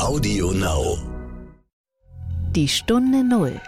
[0.00, 0.98] Audio Now.
[2.50, 3.60] Die Stunde Null.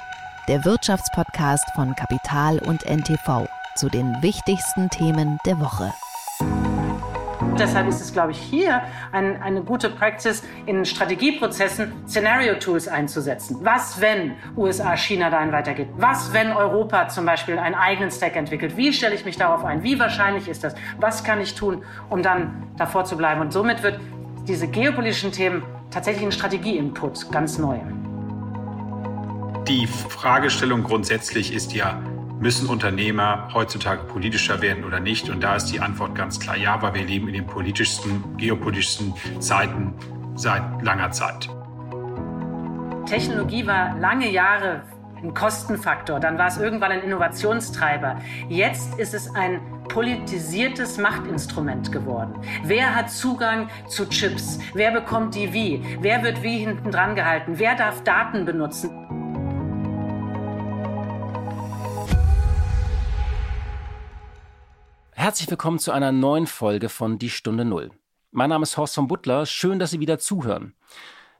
[0.48, 5.92] Der Wirtschaftspodcast von Kapital und NTV zu den wichtigsten Themen der Woche.
[7.56, 13.58] Deshalb ist es, glaube ich, hier ein, eine gute Praxis, in Strategieprozessen Szenario-Tools einzusetzen.
[13.62, 15.88] Was, wenn USA, China dahin weitergeht?
[15.96, 18.76] Was, wenn Europa zum Beispiel einen eigenen Stack entwickelt?
[18.76, 19.84] Wie stelle ich mich darauf ein?
[19.84, 20.74] Wie wahrscheinlich ist das?
[20.98, 23.40] Was kann ich tun, um dann davor zu bleiben?
[23.40, 24.00] Und somit wird
[24.46, 27.78] diese geopolitischen Themen tatsächlich ein Strategie-Input, ganz neu.
[29.68, 32.00] Die Fragestellung grundsätzlich ist ja,
[32.38, 35.30] müssen Unternehmer heutzutage politischer werden oder nicht?
[35.30, 39.14] Und da ist die Antwort ganz klar ja, weil wir leben in den politischsten, geopolitischsten
[39.40, 39.94] Zeiten
[40.36, 41.48] seit langer Zeit.
[43.06, 44.82] Technologie war lange Jahre
[45.22, 48.20] ein Kostenfaktor, dann war es irgendwann ein Innovationstreiber.
[48.48, 52.34] Jetzt ist es ein politisiertes Machtinstrument geworden.
[52.64, 54.58] Wer hat Zugang zu Chips?
[54.74, 55.82] Wer bekommt die wie?
[56.00, 57.58] Wer wird wie hinten dran gehalten?
[57.58, 58.90] Wer darf Daten benutzen?
[65.12, 67.90] Herzlich willkommen zu einer neuen Folge von Die Stunde Null.
[68.30, 69.46] Mein Name ist Horst von Butler.
[69.46, 70.74] Schön, dass Sie wieder zuhören.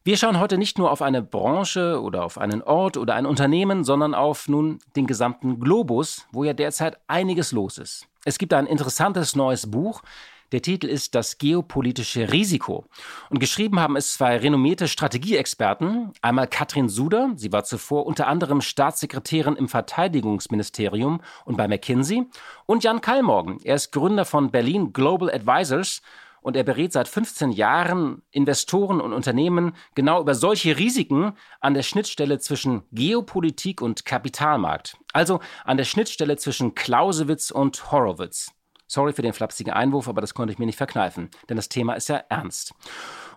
[0.06, 3.82] Wir schauen heute nicht nur auf eine Branche oder auf einen Ort oder ein Unternehmen,
[3.82, 8.06] sondern auf nun den gesamten Globus, wo ja derzeit einiges los ist.
[8.24, 10.02] Es gibt ein interessantes neues Buch.
[10.52, 12.84] Der Titel ist Das geopolitische Risiko.
[13.30, 16.12] Und geschrieben haben es zwei renommierte Strategieexperten.
[16.22, 22.28] Einmal Katrin Suder, sie war zuvor unter anderem Staatssekretärin im Verteidigungsministerium und bei McKinsey.
[22.64, 26.00] Und Jan Kallmorgen, er ist Gründer von Berlin Global Advisors
[26.46, 31.82] und er berät seit 15 Jahren Investoren und Unternehmen genau über solche Risiken an der
[31.82, 34.96] Schnittstelle zwischen Geopolitik und Kapitalmarkt.
[35.12, 38.52] Also an der Schnittstelle zwischen Clausewitz und Horowitz.
[38.86, 41.94] Sorry für den flapsigen Einwurf, aber das konnte ich mir nicht verkneifen, denn das Thema
[41.94, 42.74] ist ja ernst.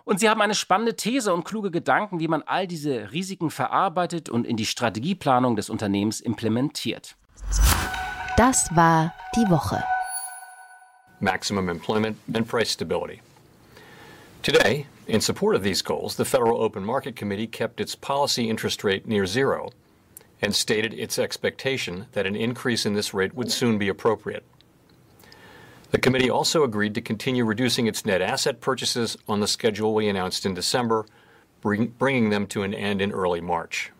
[0.04, 4.28] Und sie haben eine spannende These und kluge Gedanken, wie man all diese Risiken verarbeitet
[4.28, 7.16] und in die Strategieplanung des Unternehmens implementiert.
[8.36, 9.82] Das war die Woche.
[11.20, 13.20] Maximum employment, and price stability.
[14.42, 18.82] Today, in support of these goals, the Federal Open Market Committee kept its policy interest
[18.82, 19.72] rate near zero
[20.40, 24.44] and stated its expectation that an increase in this rate would soon be appropriate.
[25.90, 30.08] The committee also agreed to continue reducing its net asset purchases on the schedule we
[30.08, 31.04] announced in December,
[31.60, 33.90] bring, bringing them to an end in early March.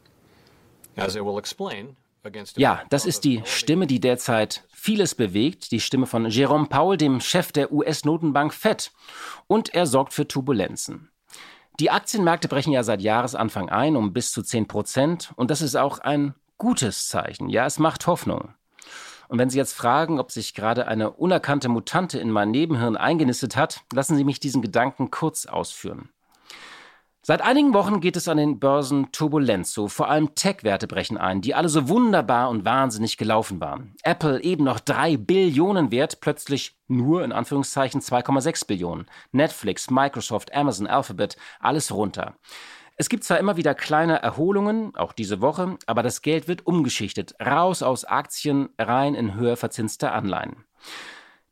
[0.97, 1.97] As I will explain,
[2.57, 7.21] Ja, das ist die Stimme, die derzeit vieles bewegt, die Stimme von Jerome Powell, dem
[7.21, 8.93] Chef der US-Notenbank Fed.
[9.47, 11.11] Und er sorgt für Turbulenzen.
[11.79, 15.33] Die Aktienmärkte brechen ja seit Jahresanfang ein um bis zu 10 Prozent.
[15.37, 17.49] Und das ist auch ein gutes Zeichen.
[17.49, 18.55] Ja, es macht Hoffnung.
[19.29, 23.57] Und wenn Sie jetzt fragen, ob sich gerade eine unerkannte Mutante in mein Nebenhirn eingenistet
[23.57, 26.11] hat, lassen Sie mich diesen Gedanken kurz ausführen.
[27.23, 29.89] Seit einigen Wochen geht es an den Börsen turbulent so.
[29.89, 33.95] Vor allem Tech-Werte brechen ein, die alle so wunderbar und wahnsinnig gelaufen waren.
[34.03, 39.07] Apple eben noch drei Billionen wert, plötzlich nur in Anführungszeichen 2,6 Billionen.
[39.33, 42.37] Netflix, Microsoft, Amazon, Alphabet, alles runter.
[42.97, 47.35] Es gibt zwar immer wieder kleine Erholungen, auch diese Woche, aber das Geld wird umgeschichtet,
[47.39, 50.65] raus aus Aktien, rein in höher verzinste Anleihen.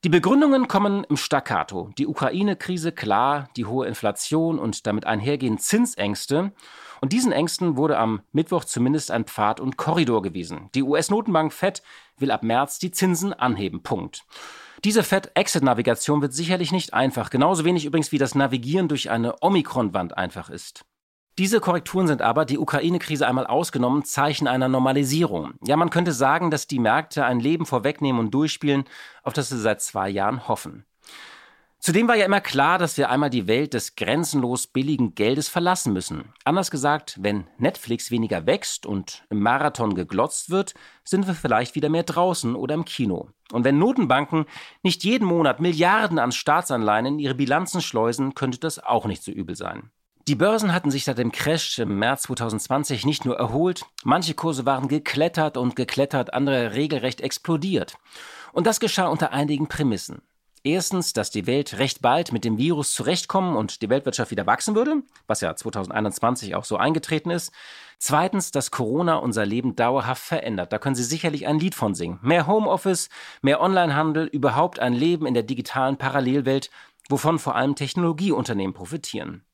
[0.05, 1.91] Die Begründungen kommen im Staccato.
[1.99, 6.53] Die Ukraine-Krise, klar, die hohe Inflation und damit einhergehend Zinsängste.
[7.01, 10.71] Und diesen Ängsten wurde am Mittwoch zumindest ein Pfad und Korridor gewiesen.
[10.77, 11.83] Die US-Notenbank Fed
[12.17, 13.83] will ab März die Zinsen anheben.
[13.83, 14.25] Punkt.
[14.85, 20.17] Diese Fed-Exit-Navigation wird sicherlich nicht einfach, genauso wenig übrigens wie das Navigieren durch eine Omikron-Wand
[20.17, 20.85] einfach ist.
[21.39, 25.55] Diese Korrekturen sind aber, die Ukraine-Krise einmal ausgenommen, Zeichen einer Normalisierung.
[25.65, 28.85] Ja, man könnte sagen, dass die Märkte ein Leben vorwegnehmen und durchspielen,
[29.23, 30.85] auf das sie seit zwei Jahren hoffen.
[31.79, 35.93] Zudem war ja immer klar, dass wir einmal die Welt des grenzenlos billigen Geldes verlassen
[35.93, 36.33] müssen.
[36.45, 40.75] Anders gesagt, wenn Netflix weniger wächst und im Marathon geglotzt wird,
[41.05, 43.31] sind wir vielleicht wieder mehr draußen oder im Kino.
[43.53, 44.47] Und wenn Notenbanken
[44.83, 49.31] nicht jeden Monat Milliarden an Staatsanleihen in ihre Bilanzen schleusen, könnte das auch nicht so
[49.31, 49.93] übel sein.
[50.29, 54.67] Die Börsen hatten sich seit dem Crash im März 2020 nicht nur erholt, manche Kurse
[54.67, 57.97] waren geklettert und geklettert, andere regelrecht explodiert.
[58.53, 60.21] Und das geschah unter einigen Prämissen.
[60.63, 64.75] Erstens, dass die Welt recht bald mit dem Virus zurechtkommen und die Weltwirtschaft wieder wachsen
[64.75, 67.51] würde, was ja 2021 auch so eingetreten ist.
[67.97, 70.75] Zweitens, dass Corona unser Leben dauerhaft verändert.
[70.75, 72.19] Da können Sie sicherlich ein Lied von singen.
[72.21, 73.09] Mehr Homeoffice,
[73.41, 76.69] mehr Onlinehandel, überhaupt ein Leben in der digitalen Parallelwelt,
[77.09, 79.48] wovon vor allem Technologieunternehmen profitieren.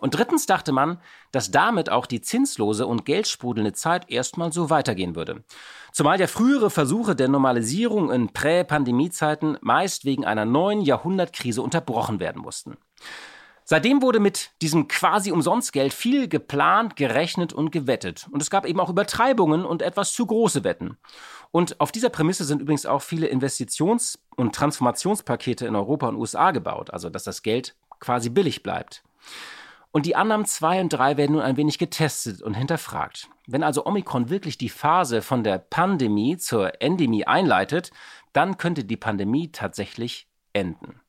[0.00, 0.98] Und drittens dachte man,
[1.30, 5.44] dass damit auch die zinslose und geldsprudelnde Zeit erstmal so weitergehen würde.
[5.92, 12.40] Zumal ja frühere Versuche der Normalisierung in Prä-Pandemie-Zeiten meist wegen einer neuen Jahrhundertkrise unterbrochen werden
[12.40, 12.76] mussten.
[13.64, 18.26] Seitdem wurde mit diesem quasi Umsonstgeld viel geplant, gerechnet und gewettet.
[18.32, 20.96] Und es gab eben auch Übertreibungen und etwas zu große Wetten.
[21.52, 26.50] Und auf dieser Prämisse sind übrigens auch viele Investitions- und Transformationspakete in Europa und USA
[26.50, 29.04] gebaut, also dass das Geld quasi billig bleibt.
[29.92, 33.28] Und die Annahmen 2 und 3 werden nun ein wenig getestet und hinterfragt.
[33.46, 37.90] Wenn also Omikron wirklich die Phase von der Pandemie zur Endemie einleitet,
[38.32, 41.00] dann könnte die Pandemie tatsächlich enden.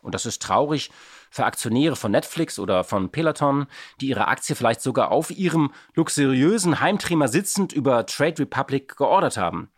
[0.00, 0.90] Und das ist traurig
[1.30, 3.66] für Aktionäre von Netflix oder von Peloton,
[4.00, 9.70] die ihre Aktie vielleicht sogar auf ihrem luxuriösen Heimtremer sitzend über Trade Republic geordert haben.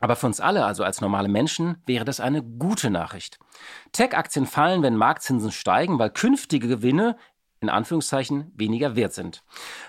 [0.00, 3.38] Aber für uns alle, also als normale Menschen, wäre das eine gute Nachricht.
[3.92, 7.16] Tech-Aktien fallen, wenn Marktzinsen steigen, weil künftige Gewinne
[7.60, 9.42] in Anführungszeichen weniger wert sind.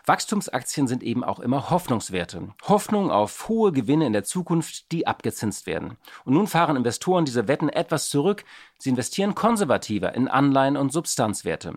[0.05, 2.49] Wachstumsaktien sind eben auch immer Hoffnungswerte.
[2.67, 5.97] Hoffnung auf hohe Gewinne in der Zukunft, die abgezinst werden.
[6.23, 8.45] Und nun fahren Investoren diese Wetten etwas zurück.
[8.77, 11.73] Sie investieren konservativer in Anleihen und Substanzwerte.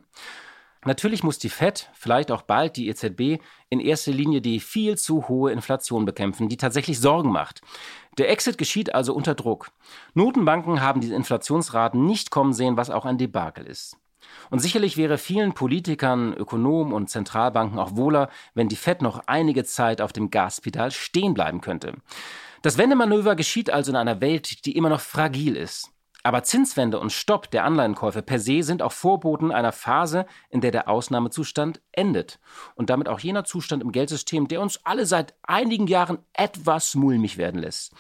[0.87, 5.29] Natürlich muss die Fed, vielleicht auch bald die EZB, in erster Linie die viel zu
[5.29, 7.61] hohe Inflation bekämpfen, die tatsächlich Sorgen macht.
[8.17, 9.73] Der Exit geschieht also unter Druck.
[10.15, 14.00] Notenbanken haben diese Inflationsraten nicht kommen sehen, was auch ein Debakel ist.
[14.51, 19.65] Und sicherlich wäre vielen Politikern, Ökonomen und Zentralbanken auch wohler, wenn die Fed noch einige
[19.65, 21.95] Zeit auf dem Gaspedal stehen bleiben könnte.
[22.63, 25.91] Das Wendemanöver geschieht also in einer Welt, die immer noch fragil ist.
[26.23, 30.71] Aber Zinswende und Stopp der Anleihenkäufe per se sind auch Vorboten einer Phase, in der
[30.71, 32.39] der Ausnahmezustand endet.
[32.75, 37.39] Und damit auch jener Zustand im Geldsystem, der uns alle seit einigen Jahren etwas mulmig
[37.39, 37.95] werden lässt.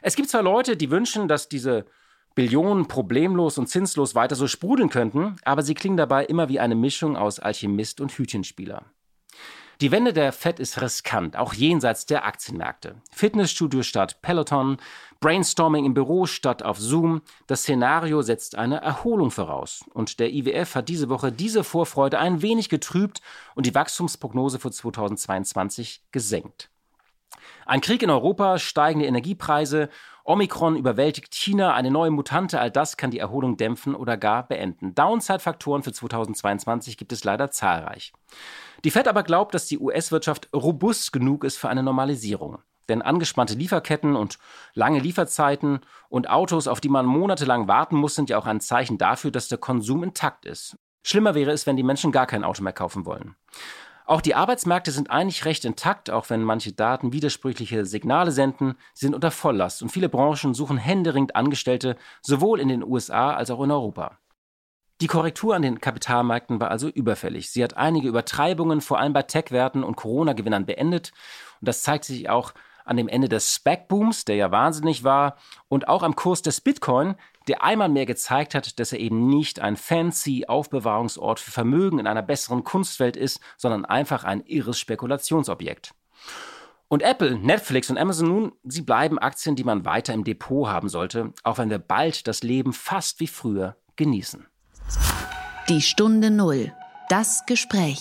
[0.00, 1.86] Es gibt zwar Leute, die wünschen, dass diese
[2.36, 6.74] Billionen problemlos und zinslos weiter so sprudeln könnten, aber sie klingen dabei immer wie eine
[6.74, 8.84] Mischung aus Alchemist und Hütchenspieler.
[9.80, 12.96] Die Wende der Fed ist riskant, auch jenseits der Aktienmärkte.
[13.10, 14.76] Fitnessstudio statt Peloton,
[15.20, 17.22] Brainstorming im Büro statt auf Zoom.
[17.46, 19.84] Das Szenario setzt eine Erholung voraus.
[19.92, 23.20] Und der IWF hat diese Woche diese Vorfreude ein wenig getrübt
[23.54, 26.70] und die Wachstumsprognose für 2022 gesenkt.
[27.66, 29.90] Ein Krieg in Europa, steigende Energiepreise
[30.26, 34.92] Omikron überwältigt China, eine neue Mutante, all das kann die Erholung dämpfen oder gar beenden.
[34.94, 38.12] Downside-Faktoren für 2022 gibt es leider zahlreich.
[38.84, 42.58] Die Fed aber glaubt, dass die US-Wirtschaft robust genug ist für eine Normalisierung.
[42.88, 44.38] Denn angespannte Lieferketten und
[44.74, 48.98] lange Lieferzeiten und Autos, auf die man monatelang warten muss, sind ja auch ein Zeichen
[48.98, 50.76] dafür, dass der Konsum intakt ist.
[51.04, 53.36] Schlimmer wäre es, wenn die Menschen gar kein Auto mehr kaufen wollen.
[54.06, 58.76] Auch die Arbeitsmärkte sind eigentlich recht intakt, auch wenn manche Daten widersprüchliche Signale senden.
[58.94, 63.50] Sie sind unter Volllast und viele Branchen suchen händeringend Angestellte, sowohl in den USA als
[63.50, 64.18] auch in Europa.
[65.00, 67.50] Die Korrektur an den Kapitalmärkten war also überfällig.
[67.50, 71.10] Sie hat einige Übertreibungen, vor allem bei Tech-Werten und Corona-Gewinnern beendet.
[71.60, 72.54] Und das zeigt sich auch
[72.84, 75.36] an dem Ende des Spec-Booms, der ja wahnsinnig war,
[75.66, 77.16] und auch am Kurs des Bitcoin,
[77.48, 82.06] der einmal mehr gezeigt hat, dass er eben nicht ein fancy Aufbewahrungsort für Vermögen in
[82.06, 85.92] einer besseren Kunstwelt ist, sondern einfach ein irres Spekulationsobjekt.
[86.88, 90.88] Und Apple, Netflix und Amazon nun, sie bleiben Aktien, die man weiter im Depot haben
[90.88, 94.46] sollte, auch wenn wir bald das Leben fast wie früher genießen.
[95.68, 96.72] Die Stunde Null.
[97.08, 98.00] Das Gespräch.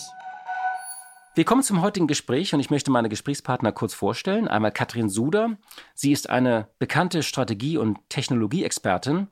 [1.35, 4.47] Wir kommen zum heutigen Gespräch und ich möchte meine Gesprächspartner kurz vorstellen.
[4.47, 5.57] Einmal Katrin Suder.
[5.93, 9.27] Sie ist eine bekannte Strategie- und Technologieexpertin.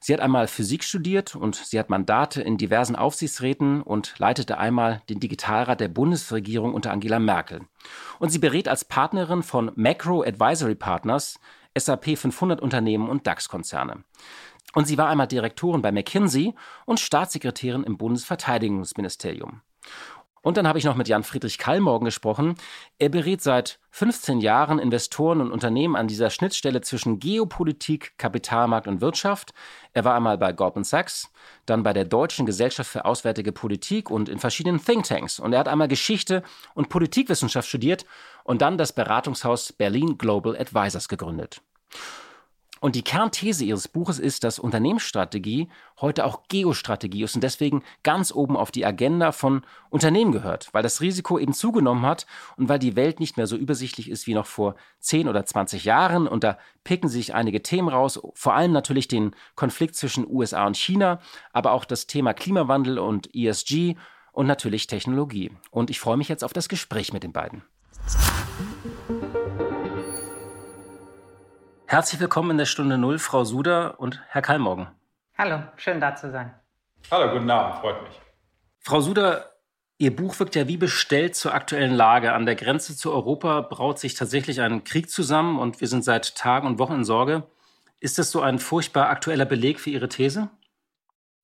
[0.00, 5.02] Sie hat einmal Physik studiert und sie hat Mandate in diversen Aufsichtsräten und leitete einmal
[5.10, 7.60] den Digitalrat der Bundesregierung unter Angela Merkel.
[8.18, 11.38] Und sie berät als Partnerin von Macro Advisory Partners
[11.76, 14.04] SAP 500 Unternehmen und DAX-Konzerne.
[14.72, 16.54] Und sie war einmal Direktorin bei McKinsey
[16.86, 19.60] und Staatssekretärin im Bundesverteidigungsministerium.
[20.42, 22.56] Und dann habe ich noch mit Jan Friedrich Kallmorgen gesprochen.
[22.98, 29.00] Er berät seit 15 Jahren Investoren und Unternehmen an dieser Schnittstelle zwischen Geopolitik, Kapitalmarkt und
[29.00, 29.54] Wirtschaft.
[29.92, 31.30] Er war einmal bei Goldman Sachs,
[31.64, 35.38] dann bei der Deutschen Gesellschaft für Auswärtige Politik und in verschiedenen Thinktanks.
[35.38, 36.42] Und er hat einmal Geschichte
[36.74, 38.04] und Politikwissenschaft studiert
[38.42, 41.62] und dann das Beratungshaus Berlin Global Advisors gegründet.
[42.82, 45.68] Und die Kernthese ihres Buches ist, dass Unternehmensstrategie
[46.00, 50.82] heute auch Geostrategie ist und deswegen ganz oben auf die Agenda von Unternehmen gehört, weil
[50.82, 54.34] das Risiko eben zugenommen hat und weil die Welt nicht mehr so übersichtlich ist wie
[54.34, 56.26] noch vor 10 oder 20 Jahren.
[56.26, 60.76] Und da picken sich einige Themen raus, vor allem natürlich den Konflikt zwischen USA und
[60.76, 61.20] China,
[61.52, 63.94] aber auch das Thema Klimawandel und ESG
[64.32, 65.52] und natürlich Technologie.
[65.70, 67.62] Und ich freue mich jetzt auf das Gespräch mit den beiden.
[71.92, 74.88] Herzlich willkommen in der Stunde Null, Frau Suder und Herr Kallmorgen.
[75.36, 76.54] Hallo, schön da zu sein.
[77.10, 78.18] Hallo, guten Abend, freut mich.
[78.78, 79.50] Frau Suder,
[79.98, 82.32] Ihr Buch wirkt ja wie bestellt zur aktuellen Lage.
[82.32, 86.34] An der Grenze zu Europa braut sich tatsächlich ein Krieg zusammen und wir sind seit
[86.34, 87.42] Tagen und Wochen in Sorge.
[88.00, 90.48] Ist das so ein furchtbar aktueller Beleg für Ihre These?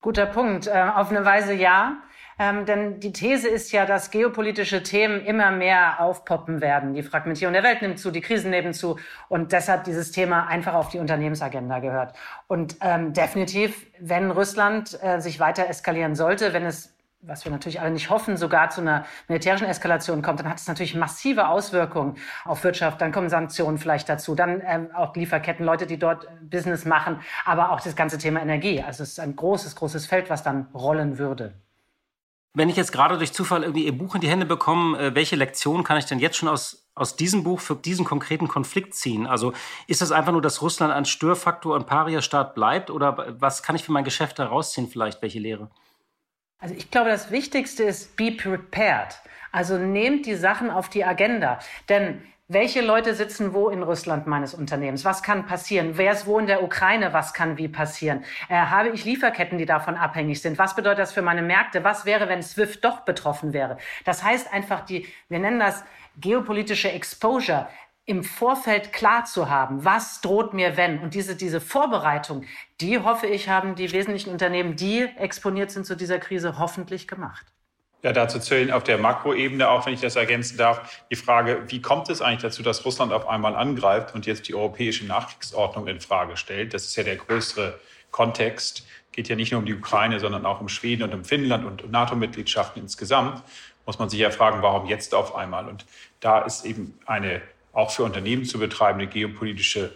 [0.01, 0.67] Guter Punkt.
[0.67, 1.99] Äh, auf eine Weise ja.
[2.39, 6.95] Ähm, denn die These ist ja, dass geopolitische Themen immer mehr aufpoppen werden.
[6.95, 10.75] Die Fragmentierung der Welt nimmt zu, die Krisen nehmen zu und deshalb dieses Thema einfach
[10.75, 12.15] auf die Unternehmensagenda gehört.
[12.47, 17.81] Und ähm, definitiv, wenn Russland äh, sich weiter eskalieren sollte, wenn es was wir natürlich
[17.81, 22.17] alle nicht hoffen, sogar zu einer militärischen Eskalation kommt, dann hat es natürlich massive Auswirkungen
[22.45, 23.01] auf Wirtschaft.
[23.01, 27.73] Dann kommen Sanktionen vielleicht dazu, dann ähm, auch Lieferketten, Leute, die dort Business machen, aber
[27.73, 28.83] auch das ganze Thema Energie.
[28.83, 31.55] Also es ist ein großes, großes Feld, was dann rollen würde.
[32.55, 35.37] Wenn ich jetzt gerade durch Zufall irgendwie Ihr Buch in die Hände bekomme, äh, welche
[35.37, 39.27] Lektion kann ich denn jetzt schon aus, aus diesem Buch für diesen konkreten Konflikt ziehen?
[39.27, 39.53] Also
[39.87, 43.85] ist das einfach nur, dass Russland ein Störfaktor und Paria-Staat bleibt oder was kann ich
[43.85, 45.23] für mein Geschäft herausziehen vielleicht?
[45.23, 45.71] Welche Lehre?
[46.59, 49.15] Also ich glaube, das Wichtigste ist be prepared.
[49.53, 51.59] Also nehmt die Sachen auf die Agenda.
[51.89, 55.05] Denn welche Leute sitzen wo in Russland meines Unternehmens?
[55.05, 55.99] Was kann passieren?
[55.99, 57.13] Wer ist wo in der Ukraine?
[57.13, 58.25] Was kann wie passieren?
[58.49, 60.59] Äh, habe ich Lieferketten, die davon abhängig sind?
[60.59, 61.85] Was bedeutet das für meine Märkte?
[61.85, 63.77] Was wäre, wenn SWIFT doch betroffen wäre?
[64.07, 65.85] Das heißt einfach die, wir nennen das
[66.17, 67.69] geopolitische Exposure
[68.07, 71.01] im Vorfeld klar zu haben, was droht mir wenn.
[71.01, 72.47] Und diese, diese Vorbereitung,
[72.81, 77.45] die hoffe ich, haben die wesentlichen Unternehmen, die exponiert sind zu dieser Krise, hoffentlich gemacht.
[78.03, 81.83] Ja, dazu zählen auf der Makroebene auch, wenn ich das ergänzen darf, die Frage, wie
[81.83, 86.01] kommt es eigentlich dazu, dass Russland auf einmal angreift und jetzt die europäische Nachkriegsordnung in
[86.01, 86.75] Frage stellt?
[86.75, 87.79] Das ist ja der größere
[88.13, 88.87] Kontext.
[89.11, 91.83] Geht ja nicht nur um die Ukraine, sondern auch um Schweden und um Finnland und
[91.83, 93.43] um NATO-Mitgliedschaften insgesamt.
[93.85, 95.67] Muss man sich ja fragen, warum jetzt auf einmal?
[95.67, 95.85] Und
[96.21, 99.93] da ist eben eine auch für Unternehmen zu betreiben, eine geopolitische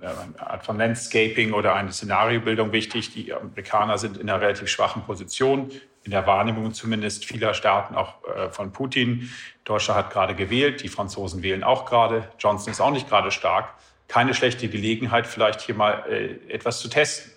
[0.00, 3.12] eine Art von Landscaping oder eine Szenariobildung wichtig.
[3.12, 5.70] Die Amerikaner sind in einer relativ schwachen Position,
[6.04, 9.30] in der Wahrnehmung zumindest vieler Staaten, auch äh, von Putin.
[9.64, 13.70] Deutschland hat gerade gewählt, die Franzosen wählen auch gerade, Johnson ist auch nicht gerade stark.
[14.06, 17.32] Keine schlechte Gelegenheit, vielleicht hier mal äh, etwas zu testen.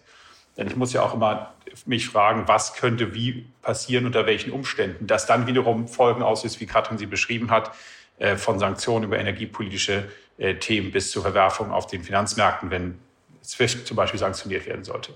[0.57, 1.53] Denn ich muss ja auch immer
[1.85, 5.07] mich fragen, was könnte wie passieren, unter welchen Umständen.
[5.07, 7.71] Das dann wiederum Folgen auslöst, wie Katrin sie beschrieben hat,
[8.17, 12.99] äh, von Sanktionen über energiepolitische äh, Themen bis zur Verwerfung auf den Finanzmärkten, wenn
[13.43, 15.13] SWIFT zum Beispiel sanktioniert werden sollte.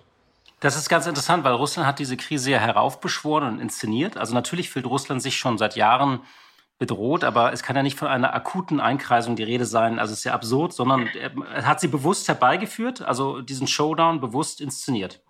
[0.61, 4.15] Das ist ganz interessant, weil Russland hat diese Krise ja heraufbeschworen und inszeniert.
[4.15, 6.21] Also natürlich fühlt Russland sich schon seit Jahren
[6.77, 9.99] bedroht, aber es kann ja nicht von einer akuten Einkreisung die Rede sein.
[9.99, 14.61] Also es ist ja absurd, sondern er hat sie bewusst herbeigeführt, also diesen Showdown bewusst
[14.61, 15.21] inszeniert.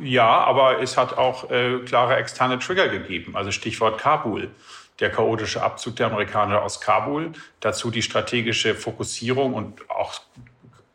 [0.00, 4.50] Ja, aber es hat auch äh, klare externe Trigger gegeben, also Stichwort Kabul
[5.00, 10.20] der chaotische Abzug der Amerikaner aus Kabul, dazu die strategische Fokussierung und auch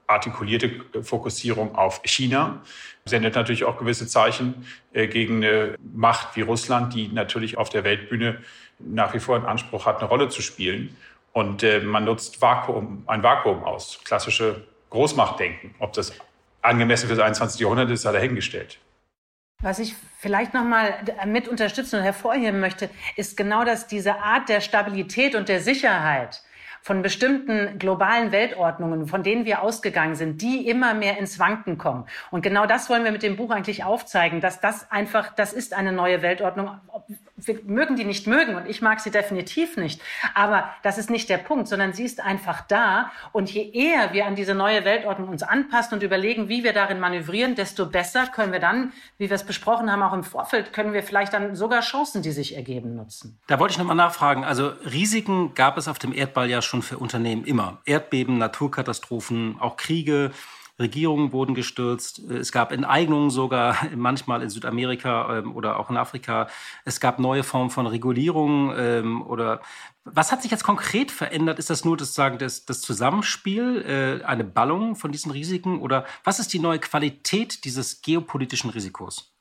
[0.07, 2.61] artikulierte Fokussierung auf China,
[3.10, 7.84] sendet natürlich auch gewisse Zeichen äh, gegen eine Macht wie Russland, die natürlich auf der
[7.84, 8.39] Weltbühne
[8.80, 10.96] nach wie vor einen Anspruch hat, eine Rolle zu spielen.
[11.34, 15.75] Und äh, man nutzt Vakuum, ein Vakuum aus, klassische Großmachtdenken.
[15.80, 16.13] Ob das
[16.62, 17.60] angemessen für das 21.
[17.62, 18.80] Jahrhundert ist, sei dahingestellt.
[19.62, 20.94] Was ich vielleicht nochmal
[21.25, 26.42] mit unterstützen und hervorheben möchte, ist genau, dass diese Art der Stabilität und der Sicherheit,
[26.81, 32.05] von bestimmten globalen Weltordnungen, von denen wir ausgegangen sind, die immer mehr ins Wanken kommen.
[32.31, 35.74] Und genau das wollen wir mit dem Buch eigentlich aufzeigen, dass das einfach, das ist
[35.74, 36.79] eine neue Weltordnung.
[37.46, 40.01] Wir mögen die nicht mögen und ich mag sie definitiv nicht.
[40.34, 43.12] Aber das ist nicht der Punkt, sondern sie ist einfach da.
[43.31, 47.00] Und je eher wir an diese neue Weltordnung uns anpassen und überlegen, wie wir darin
[47.00, 50.93] manövrieren, desto besser können wir dann, wie wir es besprochen haben, auch im Vorfeld, können
[50.93, 53.39] wir vielleicht dann sogar Chancen, die sich ergeben, nutzen.
[53.48, 54.43] Da wollte ich nochmal nachfragen.
[54.43, 57.81] Also Risiken gab es auf dem Erdball ja schon für Unternehmen immer.
[57.86, 60.31] Erdbeben, Naturkatastrophen, auch Kriege,
[60.79, 62.19] Regierungen wurden gestürzt.
[62.19, 66.48] Es gab Enteignungen sogar, manchmal in Südamerika ähm, oder auch in Afrika.
[66.86, 69.62] Es gab neue Formen von Regulierungen ähm, oder
[70.05, 71.59] was hat sich jetzt konkret verändert?
[71.59, 76.05] Ist das nur das, sagen, das, das Zusammenspiel, äh, eine Ballung von diesen Risiken oder
[76.24, 79.36] was ist die neue Qualität dieses geopolitischen Risikos?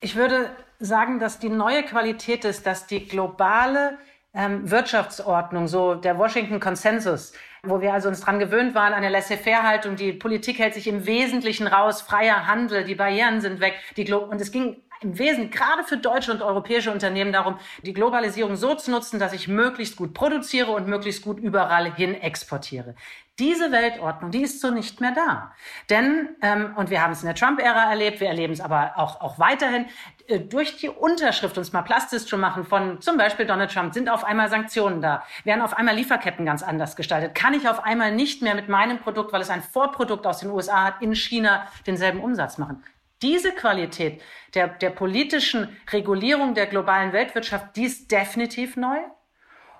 [0.00, 0.50] Ich würde
[0.80, 3.98] sagen, dass die neue Qualität ist, dass die globale
[4.34, 7.32] ähm, Wirtschaftsordnung, so der Washington Consensus,
[7.64, 11.68] wo wir also uns dran gewöhnt waren, eine Laissez-faire-Haltung, die Politik hält sich im Wesentlichen
[11.68, 13.74] raus, freier Handel, die Barrieren sind weg.
[13.96, 17.92] Die Glo und es ging im Wesentlichen gerade für deutsche und europäische Unternehmen darum, die
[17.92, 22.96] Globalisierung so zu nutzen, dass ich möglichst gut produziere und möglichst gut überall hin exportiere.
[23.38, 25.52] Diese Weltordnung, die ist so nicht mehr da.
[25.88, 29.22] Denn, ähm, und wir haben es in der Trump-Ära erlebt, wir erleben es aber auch,
[29.22, 29.86] auch weiterhin,
[30.26, 34.10] äh, durch die Unterschrift, uns mal plastisch zu machen, von zum Beispiel Donald Trump, sind
[34.10, 37.34] auf einmal Sanktionen da, werden auf einmal Lieferketten ganz anders gestaltet.
[37.34, 40.50] Kann ich auf einmal nicht mehr mit meinem Produkt, weil es ein Vorprodukt aus den
[40.50, 42.84] USA hat, in China denselben Umsatz machen.
[43.22, 44.20] Diese Qualität
[44.54, 48.98] der, der politischen Regulierung der globalen Weltwirtschaft, die ist definitiv neu.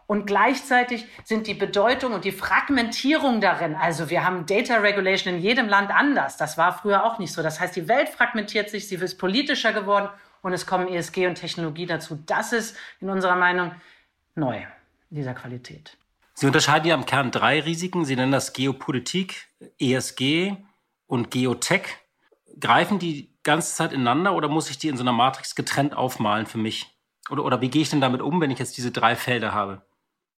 [0.06, 5.40] Und gleichzeitig sind die Bedeutung und die Fragmentierung darin, also wir haben Data Regulation in
[5.40, 6.36] jedem Land anders.
[6.36, 7.42] Das war früher auch nicht so.
[7.42, 10.08] Das heißt, die Welt fragmentiert sich, sie ist politischer geworden
[10.42, 12.18] und es kommen ESG und Technologie dazu.
[12.26, 13.72] Das ist in unserer Meinung
[14.34, 14.58] neu
[15.10, 15.96] in dieser Qualität.
[16.34, 18.04] Sie unterscheiden ja im Kern drei Risiken.
[18.04, 20.56] Sie nennen das Geopolitik, ESG
[21.06, 21.98] und Geotech.
[22.58, 26.46] Greifen die ganze Zeit ineinander oder muss ich die in so einer Matrix getrennt aufmalen
[26.46, 26.86] für mich?
[27.30, 29.82] Oder, oder wie gehe ich denn damit um, wenn ich jetzt diese drei Felder habe?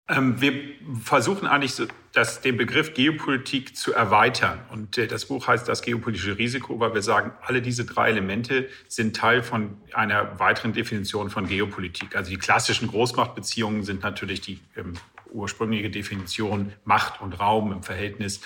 [0.10, 0.54] Ähm, wir
[1.02, 4.60] versuchen eigentlich so, das, den Begriff Geopolitik zu erweitern.
[4.70, 8.68] Und äh, das Buch heißt das geopolitische Risiko, weil wir sagen, alle diese drei Elemente
[8.88, 12.16] sind Teil von einer weiteren Definition von Geopolitik.
[12.16, 14.94] Also die klassischen Großmachtbeziehungen sind natürlich die ähm,
[15.32, 18.42] ursprüngliche Definition Macht und Raum im Verhältnis.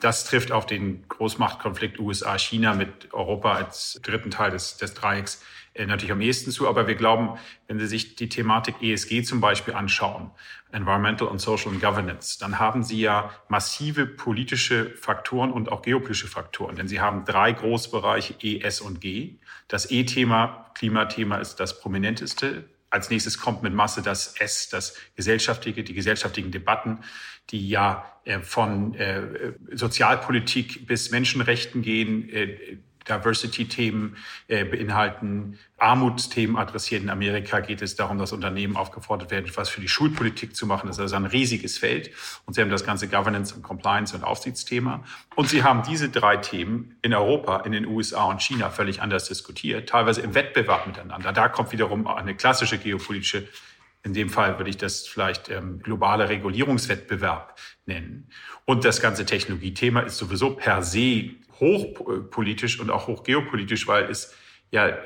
[0.00, 5.42] Das trifft auf den Großmachtkonflikt USA-China mit Europa als dritten Teil des, des Dreiecks
[5.74, 6.68] äh, natürlich am ehesten zu.
[6.68, 7.38] Aber wir glauben,
[7.68, 10.30] wenn Sie sich die Thematik ESG zum Beispiel anschauen,
[10.72, 16.76] Environmental and Social Governance, dann haben Sie ja massive politische Faktoren und auch geopolitische Faktoren.
[16.76, 19.38] Denn Sie haben drei Großbereiche E, S und G.
[19.68, 22.64] Das E-Thema, Klimathema ist das prominenteste.
[22.90, 27.00] Als nächstes kommt mit Masse das S, das gesellschaftliche, die gesellschaftlichen Debatten,
[27.50, 34.16] die ja äh, von äh, Sozialpolitik bis Menschenrechten gehen, äh, Diversity-Themen
[34.48, 37.02] äh, beinhalten, Armutsthemen adressiert.
[37.02, 40.86] In Amerika geht es darum, dass Unternehmen aufgefordert werden, was für die Schulpolitik zu machen.
[40.86, 42.10] Das ist also ein riesiges Feld.
[42.46, 45.04] Und sie haben das ganze Governance und Compliance und Aufsichtsthema.
[45.34, 49.28] Und sie haben diese drei Themen in Europa, in den USA und China völlig anders
[49.28, 51.32] diskutiert, teilweise im Wettbewerb miteinander.
[51.32, 53.48] Da kommt wiederum eine klassische geopolitische
[54.02, 58.28] in dem Fall würde ich das vielleicht ähm, globale Regulierungswettbewerb nennen.
[58.64, 61.30] Und das ganze Technologiethema ist sowieso per se
[61.60, 64.34] hochpolitisch und auch hochgeopolitisch, weil es
[64.70, 64.98] ja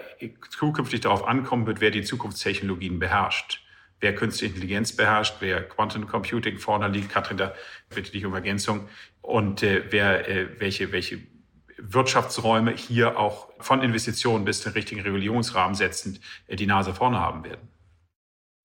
[0.51, 3.61] zukünftig darauf ankommen wird, wer die Zukunftstechnologien beherrscht.
[4.01, 7.55] Wer künstliche Intelligenz beherrscht, wer Quantum Computing vorne liegt, Katrin, da
[7.95, 8.89] bitte dich um Ergänzung,
[9.23, 11.21] und äh, wer äh, welche, welche
[11.79, 17.45] Wirtschaftsräume hier auch von Investitionen bis zum richtigen Regulierungsrahmen setzend äh, die Nase vorne haben
[17.45, 17.69] werden.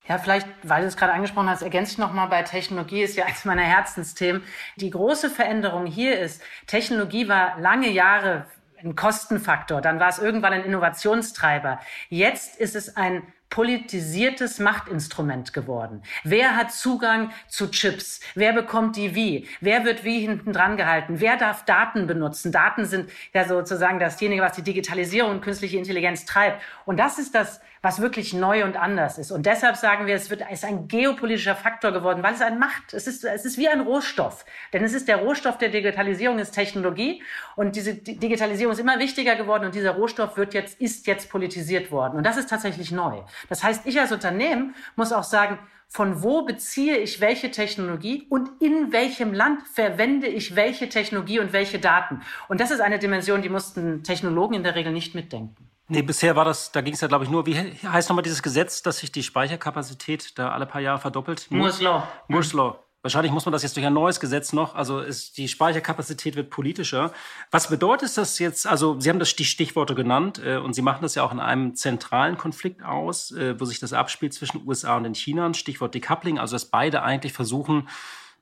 [0.10, 3.26] Ja, vielleicht, weil du es gerade angesprochen hast, ergänze ich nochmal bei Technologie, ist ja
[3.28, 4.44] eines meiner Herzensthemen.
[4.76, 8.46] Die große Veränderung hier ist, Technologie war lange Jahre
[8.84, 11.80] ein Kostenfaktor, dann war es irgendwann ein Innovationstreiber.
[12.10, 16.04] Jetzt ist es ein politisiertes Machtinstrument geworden.
[16.24, 18.22] Wer hat Zugang zu Chips?
[18.36, 19.48] Wer bekommt die wie?
[19.60, 21.20] Wer wird wie hinten dran gehalten?
[21.20, 22.52] Wer darf Daten benutzen?
[22.52, 26.62] Daten sind ja sozusagen dasjenige, was die Digitalisierung und künstliche Intelligenz treibt.
[26.86, 29.32] Und das ist das, was wirklich neu und anders ist.
[29.32, 32.94] Und deshalb sagen wir, es wird, ist ein geopolitischer Faktor geworden, weil es ein Macht,
[32.94, 34.46] es ist, es ist wie ein Rohstoff.
[34.74, 37.24] Denn es ist der Rohstoff der Digitalisierung, ist Technologie.
[37.56, 41.92] Und diese Digitalisierung ist immer wichtiger geworden und dieser Rohstoff wird jetzt, ist jetzt politisiert
[41.92, 42.18] worden.
[42.18, 43.22] Und das ist tatsächlich neu.
[43.48, 48.62] Das heißt, ich als Unternehmen muss auch sagen, von wo beziehe ich welche Technologie und
[48.62, 52.22] in welchem Land verwende ich welche Technologie und welche Daten.
[52.48, 55.69] Und das ist eine Dimension, die mussten Technologen in der Regel nicht mitdenken.
[55.90, 58.44] Nee, bisher war das, da ging es ja, glaube ich, nur, wie heißt nochmal dieses
[58.44, 61.48] Gesetz, dass sich die Speicherkapazität da alle paar Jahre verdoppelt?
[61.50, 62.08] Moore's Law.
[62.28, 62.78] Moore's Law.
[63.02, 66.50] Wahrscheinlich muss man das jetzt durch ein neues Gesetz noch, also ist, die Speicherkapazität wird
[66.50, 67.14] politischer.
[67.50, 68.68] Was bedeutet das jetzt?
[68.68, 71.40] Also Sie haben das die Stichworte genannt äh, und Sie machen das ja auch in
[71.40, 75.54] einem zentralen Konflikt aus, äh, wo sich das abspielt zwischen USA und den China.
[75.54, 77.88] Stichwort Decoupling, also dass beide eigentlich versuchen,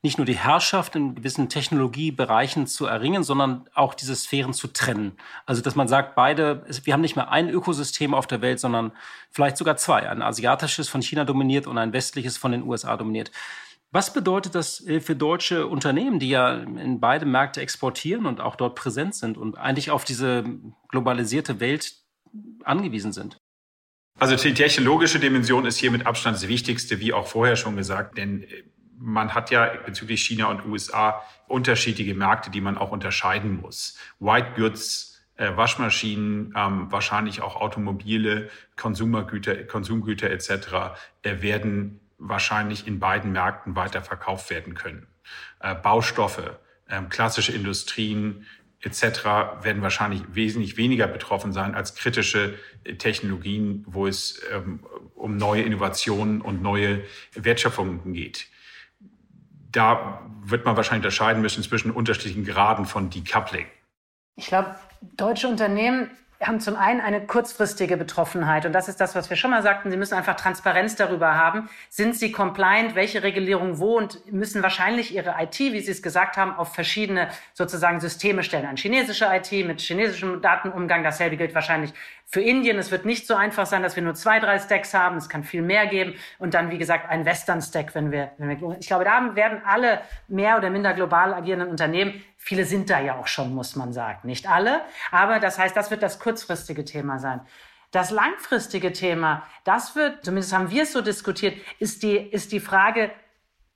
[0.02, 5.16] nicht nur die Herrschaft in gewissen Technologiebereichen zu erringen, sondern auch diese Sphären zu trennen.
[5.46, 8.92] Also dass man sagt, beide, wir haben nicht mehr ein Ökosystem auf der Welt, sondern
[9.30, 10.08] vielleicht sogar zwei.
[10.08, 13.30] Ein asiatisches von China dominiert und ein westliches von den USA dominiert.
[13.90, 18.56] Was bedeutet das äh, für deutsche Unternehmen, die ja in beide Märkte exportieren und auch
[18.56, 20.44] dort präsent sind und eigentlich auf diese
[20.88, 21.94] globalisierte Welt
[22.64, 23.38] angewiesen sind?
[24.18, 28.18] Also die technologische Dimension ist hier mit Abstand das Wichtigste, wie auch vorher schon gesagt,
[28.18, 28.64] denn äh,
[28.98, 33.96] man hat ja bezüglich China und USA unterschiedliche Märkte, die man auch unterscheiden muss.
[34.18, 40.96] White Goods, äh, Waschmaschinen, ähm, wahrscheinlich auch Automobile, Konsumgüter, Konsumgüter etc.
[41.22, 45.06] Äh, werden wahrscheinlich in beiden Märkten weiter verkauft werden können.
[45.60, 46.58] Äh, Baustoffe,
[46.88, 48.46] äh, klassische Industrien
[48.80, 49.24] etc.
[49.62, 54.84] werden wahrscheinlich wesentlich weniger betroffen sein als kritische äh, Technologien, wo es ähm,
[55.14, 58.48] um neue Innovationen und neue Wertschöpfungen geht
[59.70, 63.66] da wird man wahrscheinlich unterscheiden müssen zwischen unterschiedlichen Graden von Decoupling.
[64.36, 68.64] Ich glaube, deutsche Unternehmen haben zum einen eine kurzfristige Betroffenheit.
[68.64, 69.90] Und das ist das, was wir schon mal sagten.
[69.90, 71.68] Sie müssen einfach Transparenz darüber haben.
[71.88, 72.94] Sind sie compliant?
[72.94, 73.96] Welche Regelierung wo?
[73.96, 78.66] Und müssen wahrscheinlich ihre IT, wie Sie es gesagt haben, auf verschiedene sozusagen Systeme stellen.
[78.66, 81.02] Ein chinesische IT mit chinesischem Datenumgang.
[81.02, 81.92] Dasselbe gilt wahrscheinlich
[82.24, 82.78] für Indien.
[82.78, 85.16] Es wird nicht so einfach sein, dass wir nur zwei, drei Stacks haben.
[85.16, 86.14] Es kann viel mehr geben.
[86.38, 90.02] Und dann, wie gesagt, ein Western-Stack, wenn wir, wenn wir, ich glaube, da werden alle
[90.28, 94.20] mehr oder minder global agierenden Unternehmen, viele sind da ja auch schon, muss man sagen.
[94.26, 94.80] Nicht alle.
[95.10, 97.40] Aber das heißt, das wird das kurzfristige Thema sein.
[97.90, 102.60] Das langfristige Thema, das wird, zumindest haben wir es so diskutiert, ist die, ist die
[102.60, 103.10] Frage,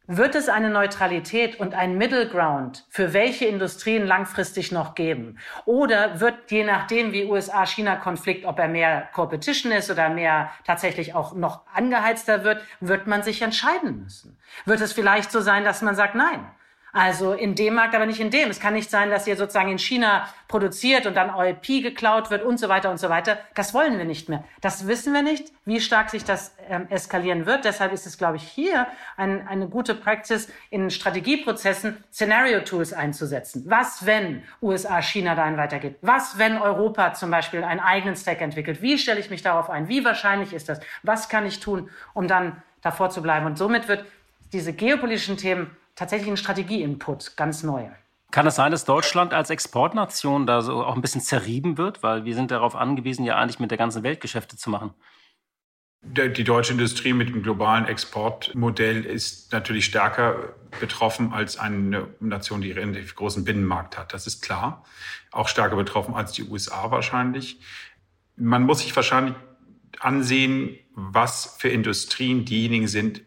[0.07, 5.39] wird es eine Neutralität und ein Middle Ground für welche Industrien langfristig noch geben?
[5.65, 11.35] Oder wird je nachdem, wie USA-China-Konflikt, ob er mehr Competition ist oder mehr tatsächlich auch
[11.35, 14.39] noch angeheizter wird, wird man sich entscheiden müssen?
[14.65, 16.51] Wird es vielleicht so sein, dass man sagt, nein,
[16.93, 18.51] also in dem Markt, aber nicht in dem.
[18.51, 22.45] Es kann nicht sein, dass ihr sozusagen in China produziert und dann OLP geklaut wird
[22.45, 23.39] und so weiter und so weiter.
[23.55, 24.45] Das wollen wir nicht mehr.
[24.61, 27.65] Das wissen wir nicht, wie stark sich das ähm, eskalieren wird.
[27.65, 33.65] Deshalb ist es, glaube ich, hier ein, eine gute Praxis, in Strategieprozessen Szenario-Tools einzusetzen.
[33.67, 35.97] Was, wenn USA, China dahin weitergeht?
[36.03, 38.83] Was, wenn Europa zum Beispiel einen eigenen Stack entwickelt?
[38.83, 39.89] Wie stelle ich mich darauf ein?
[39.89, 40.81] Wie wahrscheinlich ist das?
[41.03, 43.47] Was kann ich tun, um dann davor zu bleiben?
[43.47, 44.05] Und somit wird
[44.53, 47.89] diese geopolitischen Themen tatsächlich ein Strategie-Input, ganz neu.
[48.31, 52.03] Kann es sein, dass Deutschland als Exportnation da so auch ein bisschen zerrieben wird?
[52.03, 54.95] Weil wir sind darauf angewiesen, ja eigentlich mit der ganzen Welt Geschäfte zu machen.
[56.05, 62.73] Die deutsche Industrie mit dem globalen Exportmodell ist natürlich stärker betroffen als eine Nation, die
[62.73, 64.13] einen relativ großen Binnenmarkt hat.
[64.13, 64.85] Das ist klar.
[65.31, 67.61] Auch stärker betroffen als die USA wahrscheinlich.
[68.37, 69.37] Man muss sich wahrscheinlich
[70.01, 73.23] ansehen, was für Industrien diejenigen sind,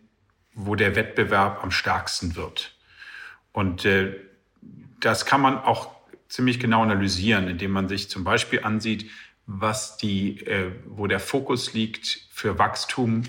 [0.55, 2.75] wo der Wettbewerb am stärksten wird.
[3.51, 4.15] Und äh,
[4.99, 5.91] das kann man auch
[6.27, 9.11] ziemlich genau analysieren, indem man sich zum Beispiel ansieht,
[9.45, 13.23] was die, äh, wo der Fokus liegt für Wachstum,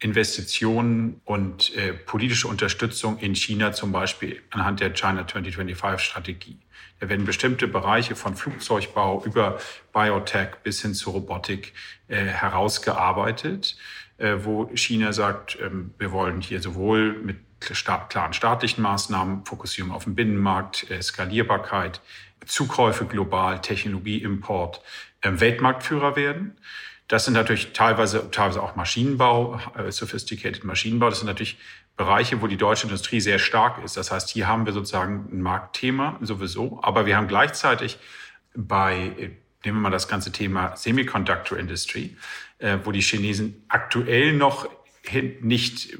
[0.00, 6.58] Investitionen und äh, politische Unterstützung in China zum Beispiel anhand der China 2025 Strategie.
[7.00, 9.58] Da werden bestimmte Bereiche von Flugzeugbau über
[9.92, 11.72] Biotech bis hin zu Robotik
[12.08, 13.76] äh, herausgearbeitet
[14.18, 20.04] äh, wo China sagt, ähm, wir wollen hier sowohl mit klaren staatlichen Maßnahmen, Fokussierung auf
[20.04, 22.00] den Binnenmarkt, äh, Skalierbarkeit,
[22.46, 24.82] Zukäufe global, Technologieimport,
[25.22, 26.58] äh, Weltmarktführer werden.
[27.08, 31.08] Das sind natürlich teilweise, teilweise auch Maschinenbau, äh, sophisticated Maschinenbau.
[31.08, 31.58] Das sind natürlich
[31.96, 33.96] Bereiche, wo die deutsche Industrie sehr stark ist.
[33.96, 37.98] Das heißt, hier haben wir sozusagen ein Marktthema sowieso, aber wir haben gleichzeitig
[38.54, 39.30] bei, äh,
[39.64, 42.16] nehmen wir mal das ganze Thema Semiconductor Industry,
[42.58, 44.68] äh, wo die Chinesen aktuell noch
[45.40, 45.96] nicht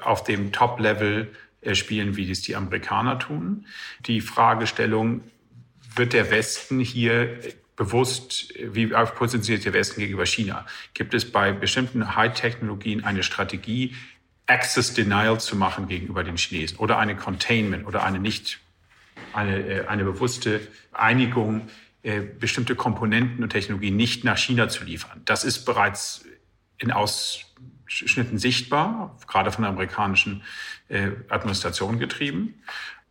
[0.00, 1.30] auf dem Top-Level
[1.74, 3.66] spielen, wie es die Amerikaner tun.
[4.06, 5.20] Die Fragestellung,
[5.98, 7.38] wird der Westen hier
[7.78, 10.66] bewusst, wie positioniert der Westen gegenüber China?
[10.94, 13.94] Gibt es bei bestimmten High-Technologien eine Strategie,
[14.46, 18.58] Access Denial zu machen gegenüber den Chinesen oder eine Containment oder eine nicht,
[19.32, 20.60] eine, eine bewusste
[20.92, 21.68] Einigung,
[22.02, 25.22] äh, bestimmte Komponenten und Technologien nicht nach China zu liefern.
[25.24, 26.24] Das ist bereits
[26.78, 30.42] in Ausschnitten sichtbar, gerade von der amerikanischen
[30.88, 32.54] äh, Administration getrieben.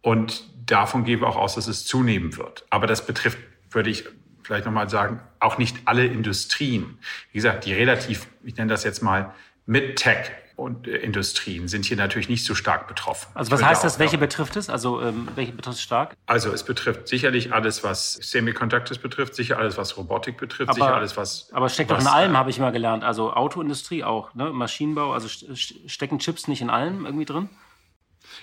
[0.02, 2.66] Und davon gehen wir auch aus, dass es zunehmen wird.
[2.70, 3.38] Aber das betrifft,
[3.70, 4.06] würde ich
[4.48, 6.98] vielleicht nochmal sagen, auch nicht alle Industrien.
[7.34, 9.34] Wie gesagt, die relativ, ich nenne das jetzt mal
[9.66, 13.28] Mid-Tech und äh, Industrien sind hier natürlich nicht so stark betroffen.
[13.34, 14.00] Also was heißt das?
[14.00, 14.70] Welche betrifft es?
[14.70, 16.16] Also ähm, welche betrifft es stark?
[16.28, 20.96] Also es betrifft sicherlich alles, was Semiconductors betrifft, sicher alles, was Robotik betrifft, aber, sicher
[20.96, 21.50] alles, was.
[21.52, 23.04] Aber steckt was, doch in allem, äh, habe ich mal gelernt.
[23.04, 24.54] Also Autoindustrie auch, ne?
[24.54, 25.12] Maschinenbau.
[25.12, 27.50] Also stecken Chips nicht in allem irgendwie drin?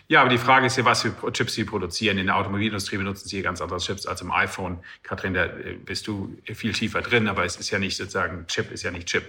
[0.09, 2.19] Ja, aber die Frage ist ja, was für Chips sie produzieren.
[2.19, 4.79] In der Automobilindustrie benutzen sie ganz andere Chips als im iPhone.
[5.03, 8.71] Katrin, da äh, bist du viel tiefer drin, aber es ist ja nicht sozusagen, Chip
[8.71, 9.25] ist ja nicht Chip.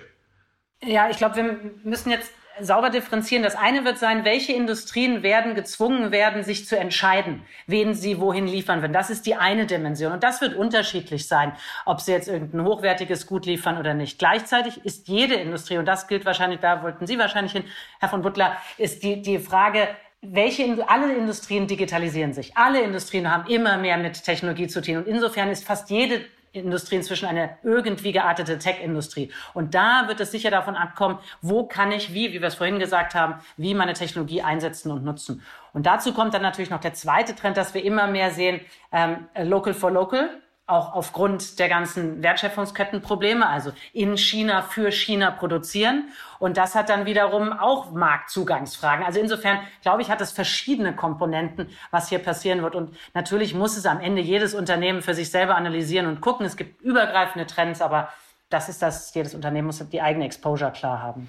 [0.84, 3.44] Ja, ich glaube, wir müssen jetzt sauber differenzieren.
[3.44, 8.48] Das eine wird sein, welche Industrien werden gezwungen werden, sich zu entscheiden, wen sie wohin
[8.48, 8.94] liefern werden.
[8.94, 10.14] Das ist die eine Dimension.
[10.14, 11.54] Und das wird unterschiedlich sein,
[11.86, 14.20] ob sie jetzt irgendein hochwertiges Gut liefern oder nicht.
[14.20, 17.66] Gleichzeitig ist jede Industrie, und das gilt wahrscheinlich, da wollten Sie wahrscheinlich hin,
[18.00, 19.90] Herr von Butler, ist die, die Frage,
[20.22, 22.58] welche, alle Industrien digitalisieren sich.
[22.58, 24.98] Alle Industrien haben immer mehr mit Technologie zu tun.
[24.98, 29.32] Und insofern ist fast jede Industrie inzwischen eine irgendwie geartete Tech-Industrie.
[29.54, 32.80] Und da wird es sicher davon abkommen, wo kann ich, wie, wie wir es vorhin
[32.80, 35.44] gesagt haben, wie meine Technologie einsetzen und nutzen.
[35.74, 39.28] Und dazu kommt dann natürlich noch der zweite Trend, dass wir immer mehr sehen, ähm,
[39.38, 40.30] local for local
[40.68, 46.10] auch aufgrund der ganzen Wertschöpfungskettenprobleme, also in China für China produzieren.
[46.40, 49.06] Und das hat dann wiederum auch Marktzugangsfragen.
[49.06, 52.76] Also insofern, glaube ich, hat es verschiedene Komponenten, was hier passieren wird.
[52.76, 56.46] Und natürlich muss es am Ende jedes Unternehmen für sich selber analysieren und gucken.
[56.46, 58.10] Es gibt übergreifende Trends, aber
[58.56, 61.28] das ist das, jedes Unternehmen muss die eigene Exposure klar haben.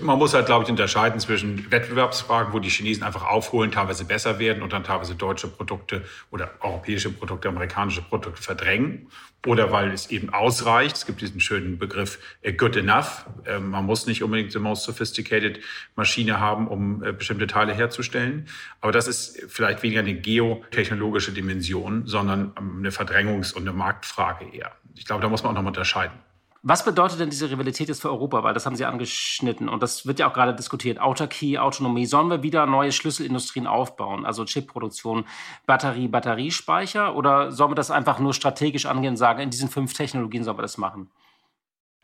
[0.00, 4.38] Man muss halt, glaube ich, unterscheiden zwischen Wettbewerbsfragen, wo die Chinesen einfach aufholen, teilweise besser
[4.38, 9.08] werden und dann teilweise deutsche Produkte oder europäische Produkte, amerikanische Produkte verdrängen.
[9.44, 10.96] Oder weil es eben ausreicht.
[10.96, 13.26] Es gibt diesen schönen Begriff äh, good enough.
[13.46, 15.60] Ähm, man muss nicht unbedingt the most sophisticated
[15.96, 18.48] Maschine haben, um äh, bestimmte Teile herzustellen.
[18.80, 24.44] Aber das ist vielleicht weniger eine geotechnologische Dimension, sondern ähm, eine Verdrängungs- und eine Marktfrage
[24.52, 24.72] eher.
[24.96, 26.18] Ich glaube, da muss man auch noch mal unterscheiden.
[26.62, 28.42] Was bedeutet denn diese Rivalität jetzt für Europa?
[28.42, 31.00] Weil das haben Sie angeschnitten und das wird ja auch gerade diskutiert.
[31.00, 32.06] Autarkie, Autonomie.
[32.06, 34.26] Sollen wir wieder neue Schlüsselindustrien aufbauen?
[34.26, 35.24] Also Chipproduktion,
[35.66, 37.14] Batterie, Batteriespeicher?
[37.14, 40.58] Oder sollen wir das einfach nur strategisch angehen und sagen, in diesen fünf Technologien sollen
[40.58, 41.10] wir das machen?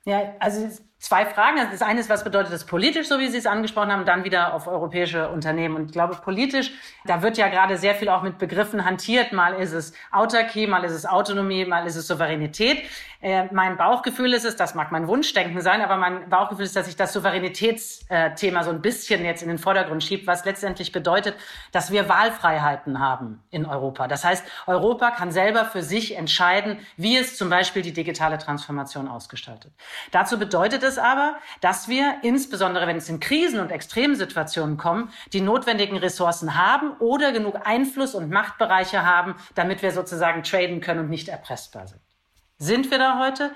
[0.05, 0.69] Ja, also
[1.05, 1.59] zwei Fragen.
[1.71, 4.55] Das eine ist, was bedeutet das politisch, so wie Sie es angesprochen haben, dann wieder
[4.55, 5.77] auf europäische Unternehmen.
[5.77, 6.73] Und ich glaube, politisch,
[7.05, 9.33] da wird ja gerade sehr viel auch mit Begriffen hantiert.
[9.33, 12.85] Mal ist es Autarkie, mal ist es Autonomie, mal ist es Souveränität.
[13.25, 16.85] Äh, mein Bauchgefühl ist es, das mag mein Wunschdenken sein, aber mein Bauchgefühl ist, dass
[16.85, 21.35] sich das Souveränitätsthema so ein bisschen jetzt in den Vordergrund schiebt, was letztendlich bedeutet,
[21.73, 24.09] dass wir Wahlfreiheiten haben in Europa.
[24.09, 29.09] Das heißt, Europa kann selber für sich entscheiden, wie es zum Beispiel die digitale Transformation
[29.09, 29.73] ausgestaltet.
[30.11, 35.41] Dazu bedeutet es aber, dass wir insbesondere, wenn es in Krisen und Extremsituationen kommen, die
[35.41, 41.11] notwendigen Ressourcen haben oder genug Einfluss und Machtbereiche haben, damit wir sozusagen traden können und
[41.11, 42.01] nicht erpressbar sind.
[42.59, 43.51] Sind wir da heute?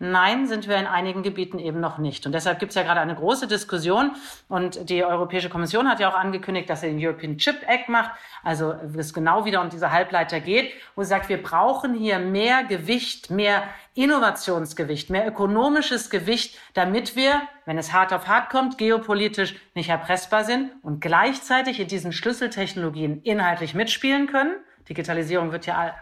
[0.00, 2.24] Nein, sind wir in einigen Gebieten eben noch nicht.
[2.24, 4.12] Und deshalb gibt es ja gerade eine große Diskussion.
[4.48, 8.12] Und die Europäische Kommission hat ja auch angekündigt, dass sie den European Chip Act macht,
[8.44, 12.62] also es genau wieder um diese Halbleiter geht, wo sie sagt, wir brauchen hier mehr
[12.62, 19.56] Gewicht, mehr Innovationsgewicht, mehr ökonomisches Gewicht, damit wir, wenn es hart auf hart kommt, geopolitisch
[19.74, 24.52] nicht erpressbar sind und gleichzeitig in diesen Schlüsseltechnologien inhaltlich mitspielen können.
[24.88, 25.96] Digitalisierung wird ja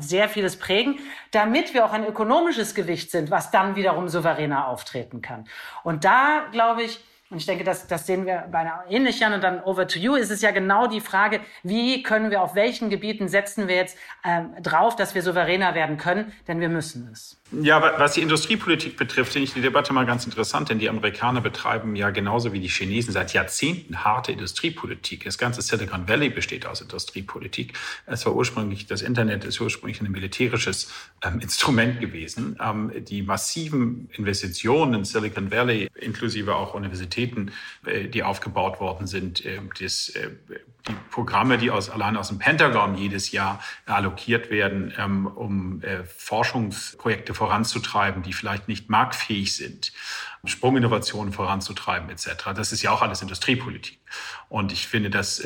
[0.00, 0.98] sehr vieles prägen,
[1.30, 5.44] damit wir auch ein ökonomisches Gewicht sind, was dann wiederum souveräner auftreten kann.
[5.82, 7.00] Und da, glaube ich,
[7.32, 9.32] und ich denke, das, das sehen wir bei einer ähnlichen.
[9.32, 12.54] Und dann over to you ist es ja genau die Frage, wie können wir, auf
[12.54, 17.08] welchen Gebieten setzen wir jetzt ähm, drauf, dass wir souveräner werden können, denn wir müssen
[17.10, 17.38] es.
[17.60, 21.40] Ja, was die Industriepolitik betrifft, finde ich die Debatte mal ganz interessant, denn die Amerikaner
[21.40, 25.24] betreiben ja genauso wie die Chinesen seit Jahrzehnten harte Industriepolitik.
[25.24, 27.74] Das ganze Silicon Valley besteht aus Industriepolitik.
[28.06, 30.92] Es war ursprünglich, das Internet ist ursprünglich ein militärisches
[31.22, 32.58] ähm, Instrument gewesen.
[32.60, 37.21] Ähm, die massiven Investitionen in Silicon Valley, inklusive auch Universitäten,
[37.86, 40.30] äh, die aufgebaut worden sind, äh, das, äh,
[40.88, 45.82] die Programme, die aus, allein aus dem Pentagon jedes Jahr allokiert werden, ähm, um
[46.16, 49.92] Forschungsprojekte voranzutreiben, die vielleicht nicht marktfähig sind,
[50.44, 52.50] Sprunginnovationen voranzutreiben etc.
[52.54, 54.00] Das ist ja auch alles Industriepolitik.
[54.48, 55.40] Und ich finde, dass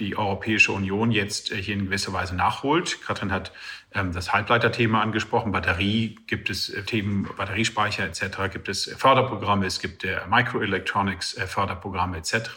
[0.00, 3.00] die Europäische Union jetzt äh, hier in gewisser Weise nachholt.
[3.02, 3.52] Katrin hat
[3.92, 5.52] ähm, das Halbleiterthema angesprochen.
[5.52, 8.50] Batterie gibt es äh, Themen, Batteriespeicher etc.
[8.50, 12.50] gibt es Förderprogramme, es gibt äh, Microelectronics äh, Förderprogramme etc.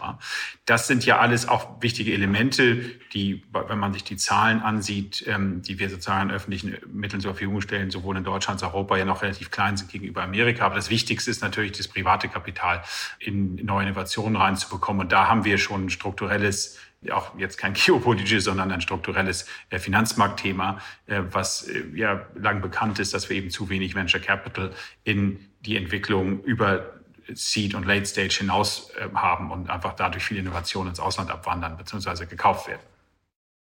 [0.65, 5.62] Das sind ja alles auch wichtige Elemente, die, wenn man sich die Zahlen ansieht, ähm,
[5.62, 9.06] die wir sozusagen öffentlichen Mitteln zur Verfügung stellen, sowohl in Deutschland als auch Europa ja
[9.06, 10.65] noch relativ klein sind gegenüber Amerika.
[10.65, 12.84] Aber das Wichtigste ist natürlich, das private Kapital
[13.19, 15.01] in neue Innovationen reinzubekommen.
[15.01, 16.79] Und da haben wir schon strukturelles
[17.11, 22.99] auch jetzt kein geopolitisches, sondern ein strukturelles äh, Finanzmarktthema, äh, was äh, ja lang bekannt
[22.99, 24.71] ist, dass wir eben zu wenig Venture Capital
[25.03, 26.93] in die Entwicklung über
[27.33, 32.25] Seed und Late Stage hinaus haben und einfach dadurch viele Innovationen ins Ausland abwandern bzw.
[32.25, 32.81] gekauft werden.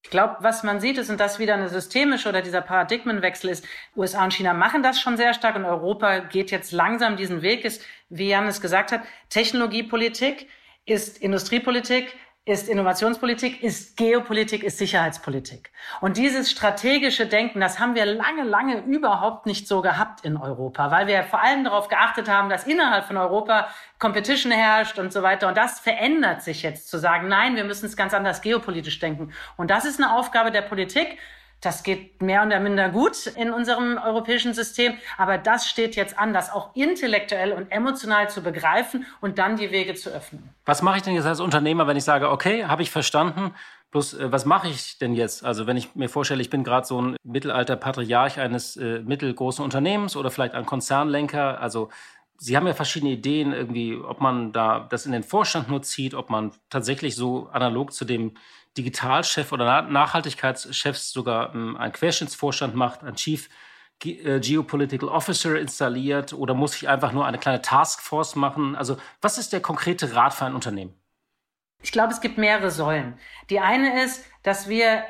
[0.03, 3.65] Ich glaube, was man sieht, ist, und das wieder eine systemische oder dieser Paradigmenwechsel ist,
[3.97, 7.65] USA und China machen das schon sehr stark und Europa geht jetzt langsam diesen Weg,
[7.65, 10.49] ist, wie Jan es gesagt hat, Technologiepolitik
[10.87, 12.15] ist Industriepolitik,
[12.49, 15.71] ist Innovationspolitik, ist Geopolitik, ist Sicherheitspolitik.
[16.01, 20.91] Und dieses strategische Denken, das haben wir lange, lange überhaupt nicht so gehabt in Europa,
[20.91, 25.23] weil wir vor allem darauf geachtet haben, dass innerhalb von Europa Competition herrscht und so
[25.23, 25.47] weiter.
[25.49, 29.31] Und das verändert sich jetzt zu sagen, nein, wir müssen es ganz anders geopolitisch denken.
[29.59, 31.19] Und das ist eine Aufgabe der Politik.
[31.61, 36.33] Das geht mehr oder minder gut in unserem europäischen System, aber das steht jetzt an,
[36.33, 40.51] das auch intellektuell und emotional zu begreifen und dann die Wege zu öffnen.
[40.65, 43.55] Was mache ich denn jetzt als Unternehmer, wenn ich sage, okay, habe ich verstanden,
[43.91, 45.45] Bloß, äh, was mache ich denn jetzt?
[45.45, 49.65] Also, wenn ich mir vorstelle, ich bin gerade so ein mittelalter Patriarch eines äh, mittelgroßen
[49.65, 51.61] Unternehmens oder vielleicht ein Konzernlenker.
[51.61, 51.89] Also,
[52.41, 56.15] Sie haben ja verschiedene Ideen, irgendwie, ob man da das in den Vorstand nur zieht,
[56.15, 58.35] ob man tatsächlich so analog zu dem
[58.77, 63.49] Digitalchef oder Nachhaltigkeitschefs sogar ähm, einen Querschnittsvorstand macht, ein Chief
[64.05, 68.77] äh, Geopolitical Officer installiert oder muss ich einfach nur eine kleine Taskforce machen?
[68.77, 70.95] Also was ist der konkrete Rat für ein Unternehmen?
[71.83, 73.19] Ich glaube, es gibt mehrere Säulen.
[73.51, 75.05] Die eine ist, dass wir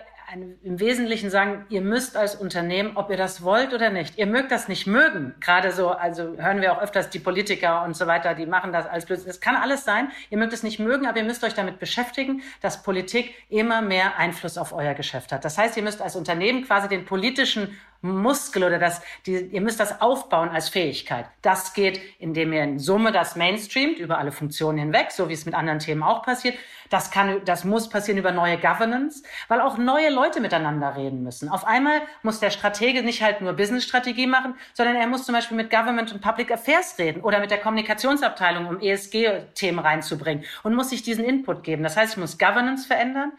[0.63, 4.51] im Wesentlichen sagen, ihr müsst als Unternehmen, ob ihr das wollt oder nicht, ihr mögt
[4.51, 5.35] das nicht mögen.
[5.41, 8.87] Gerade so, also hören wir auch öfters die Politiker und so weiter, die machen das
[8.87, 9.29] als Blödsinn.
[9.29, 10.11] Das kann alles sein.
[10.29, 14.19] Ihr mögt es nicht mögen, aber ihr müsst euch damit beschäftigen, dass Politik immer mehr
[14.19, 15.45] Einfluss auf euer Geschäft hat.
[15.45, 19.81] Das heißt, ihr müsst als Unternehmen quasi den politischen Muskel oder das, die, ihr müsst
[19.81, 21.27] das aufbauen als Fähigkeit.
[21.43, 25.47] Das geht, indem ihr in Summe das mainstreamt über alle Funktionen hinweg, so wie es
[25.47, 26.55] mit anderen Themen auch passiert.
[26.91, 31.49] Das kann, das muss passieren über neue Governance, weil auch neue Leute miteinander reden müssen.
[31.49, 35.57] Auf einmal muss der Stratege nicht halt nur Business-Strategie machen, sondern er muss zum Beispiel
[35.57, 40.91] mit Government und Public Affairs reden oder mit der Kommunikationsabteilung, um ESG-Themen reinzubringen und muss
[40.91, 41.83] sich diesen Input geben.
[41.83, 43.33] Das heißt, ich muss Governance verändern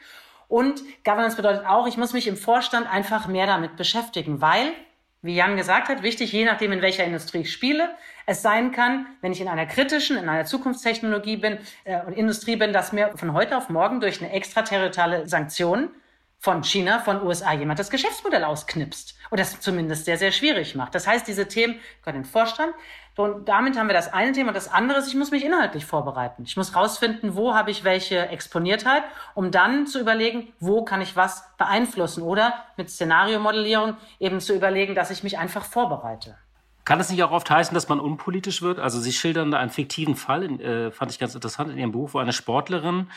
[0.50, 4.74] und Governance bedeutet auch, ich muss mich im Vorstand einfach mehr damit beschäftigen, weil,
[5.22, 9.06] wie Jan gesagt hat, wichtig, je nachdem, in welcher Industrie ich spiele, es sein kann,
[9.22, 13.16] wenn ich in einer kritischen, in einer Zukunftstechnologie bin äh, und Industrie bin, dass mir
[13.16, 15.92] von heute auf morgen durch eine extraterritoriale Sanktion
[16.40, 20.96] von China, von USA jemand das Geschäftsmodell ausknipst oder das zumindest sehr, sehr schwierig macht.
[20.96, 22.74] Das heißt, diese Themen in den Vorstand.
[23.20, 24.54] Und damit haben wir das eine Thema.
[24.54, 26.44] Das andere ist, ich muss mich inhaltlich vorbereiten.
[26.46, 29.04] Ich muss rausfinden, wo habe ich welche Exponiertheit,
[29.36, 34.96] um dann zu überlegen, wo kann ich was beeinflussen oder mit Szenariomodellierung eben zu überlegen,
[34.96, 36.38] dass ich mich einfach vorbereite.
[36.86, 38.80] Kann es nicht auch oft heißen, dass man unpolitisch wird?
[38.80, 42.14] Also Sie schildern da einen fiktiven Fall, äh, fand ich ganz interessant in Ihrem Buch,
[42.14, 43.10] wo eine Sportlerin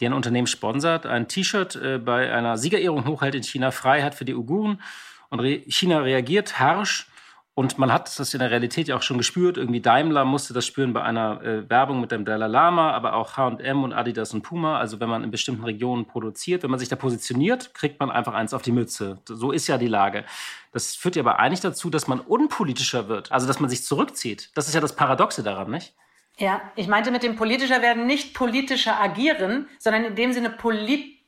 [0.00, 4.24] die ein Unternehmen sponsert, ein T-Shirt äh, bei einer Siegerehrung hochhält in China, Freiheit für
[4.24, 4.82] die Uiguren.
[5.28, 7.06] Und Re China reagiert harsch.
[7.56, 9.56] Und man hat das in der Realität ja auch schon gespürt.
[9.56, 13.36] Irgendwie Daimler musste das spüren bei einer äh, Werbung mit dem Dalai Lama, aber auch
[13.36, 14.78] H&M und Adidas und Puma.
[14.78, 18.34] Also wenn man in bestimmten Regionen produziert, wenn man sich da positioniert, kriegt man einfach
[18.34, 19.20] eins auf die Mütze.
[19.26, 20.24] So ist ja die Lage.
[20.72, 23.30] Das führt ja aber eigentlich dazu, dass man unpolitischer wird.
[23.30, 24.50] Also dass man sich zurückzieht.
[24.54, 25.94] Das ist ja das Paradoxe daran, nicht?
[26.36, 30.50] Ja, ich meinte mit dem politischer werden nicht politischer agieren, sondern in dem Sinne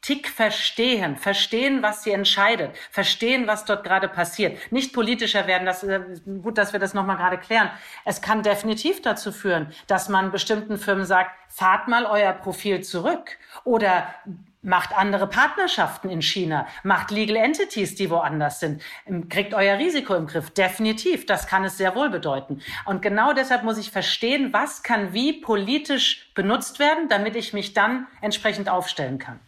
[0.06, 4.56] Politik verstehen, verstehen, was sie entscheidet, verstehen, was dort gerade passiert.
[4.70, 6.00] Nicht politischer werden, das äh,
[6.42, 7.70] gut, dass wir das nochmal gerade klären.
[8.04, 13.36] Es kann definitiv dazu führen, dass man bestimmten Firmen sagt, fahrt mal euer Profil zurück
[13.64, 14.14] oder
[14.62, 20.14] macht andere Partnerschaften in China, macht Legal Entities, die woanders sind, ähm, kriegt euer Risiko
[20.14, 20.50] im Griff.
[20.50, 22.60] Definitiv, das kann es sehr wohl bedeuten.
[22.84, 27.74] Und genau deshalb muss ich verstehen, was kann wie politisch benutzt werden, damit ich mich
[27.74, 29.40] dann entsprechend aufstellen kann.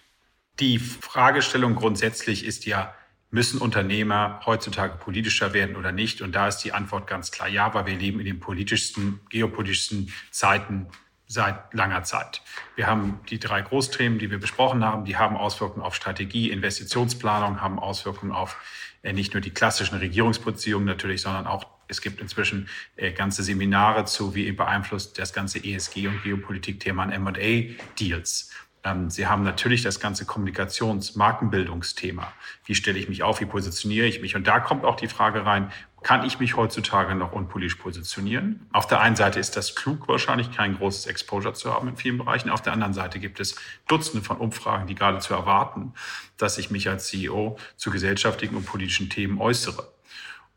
[0.60, 2.94] Die Fragestellung grundsätzlich ist ja,
[3.30, 6.22] müssen Unternehmer heutzutage politischer werden oder nicht?
[6.22, 10.12] Und da ist die Antwort ganz klar ja, weil wir leben in den politischsten, geopolitischsten
[10.30, 10.88] Zeiten
[11.26, 12.42] seit langer Zeit.
[12.74, 17.60] Wir haben die drei Großthemen, die wir besprochen haben, die haben Auswirkungen auf Strategie, Investitionsplanung,
[17.60, 18.56] haben Auswirkungen auf
[19.02, 24.06] äh, nicht nur die klassischen Regierungsbeziehungen natürlich, sondern auch es gibt inzwischen äh, ganze Seminare
[24.06, 28.50] zu, wie beeinflusst das ganze ESG und Geopolitik-Thema an M&A-Deals.
[28.84, 32.32] Ähm, Sie haben natürlich das ganze Kommunikations-, Markenbildungsthema.
[32.64, 33.40] Wie stelle ich mich auf?
[33.40, 34.36] Wie positioniere ich mich?
[34.36, 35.70] Und da kommt auch die Frage rein,
[36.02, 38.66] kann ich mich heutzutage noch unpolitisch positionieren?
[38.72, 42.18] Auf der einen Seite ist das klug, wahrscheinlich kein großes Exposure zu haben in vielen
[42.18, 42.50] Bereichen.
[42.50, 43.56] Auf der anderen Seite gibt es
[43.88, 45.94] Dutzende von Umfragen, die gerade zu erwarten,
[46.36, 49.92] dass ich mich als CEO zu gesellschaftlichen und politischen Themen äußere.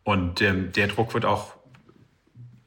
[0.03, 1.55] Und ähm, der Druck wird auch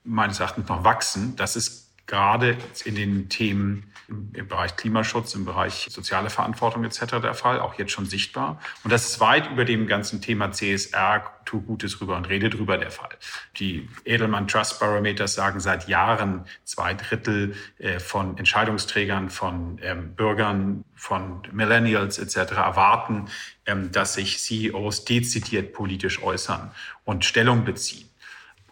[0.02, 1.36] meines Erachtens noch wachsen.
[1.36, 7.20] Das ist gerade in den Themen im, Bereich Klimaschutz, im Bereich soziale Verantwortung etc.
[7.22, 8.60] der Fall, auch jetzt schon sichtbar.
[8.82, 12.78] Und das ist weit über dem ganzen Thema CSR, tu Gutes rüber und rede drüber
[12.78, 13.10] der Fall.
[13.56, 20.84] Die Edelmann Trust Barometers sagen seit Jahren, zwei Drittel äh, von Entscheidungsträgern, von ähm, Bürgern,
[20.94, 22.52] von Millennials etc.
[22.52, 23.26] erwarten,
[23.66, 26.70] ähm, dass sich CEOs dezidiert politisch äußern
[27.04, 28.03] und Stellung beziehen.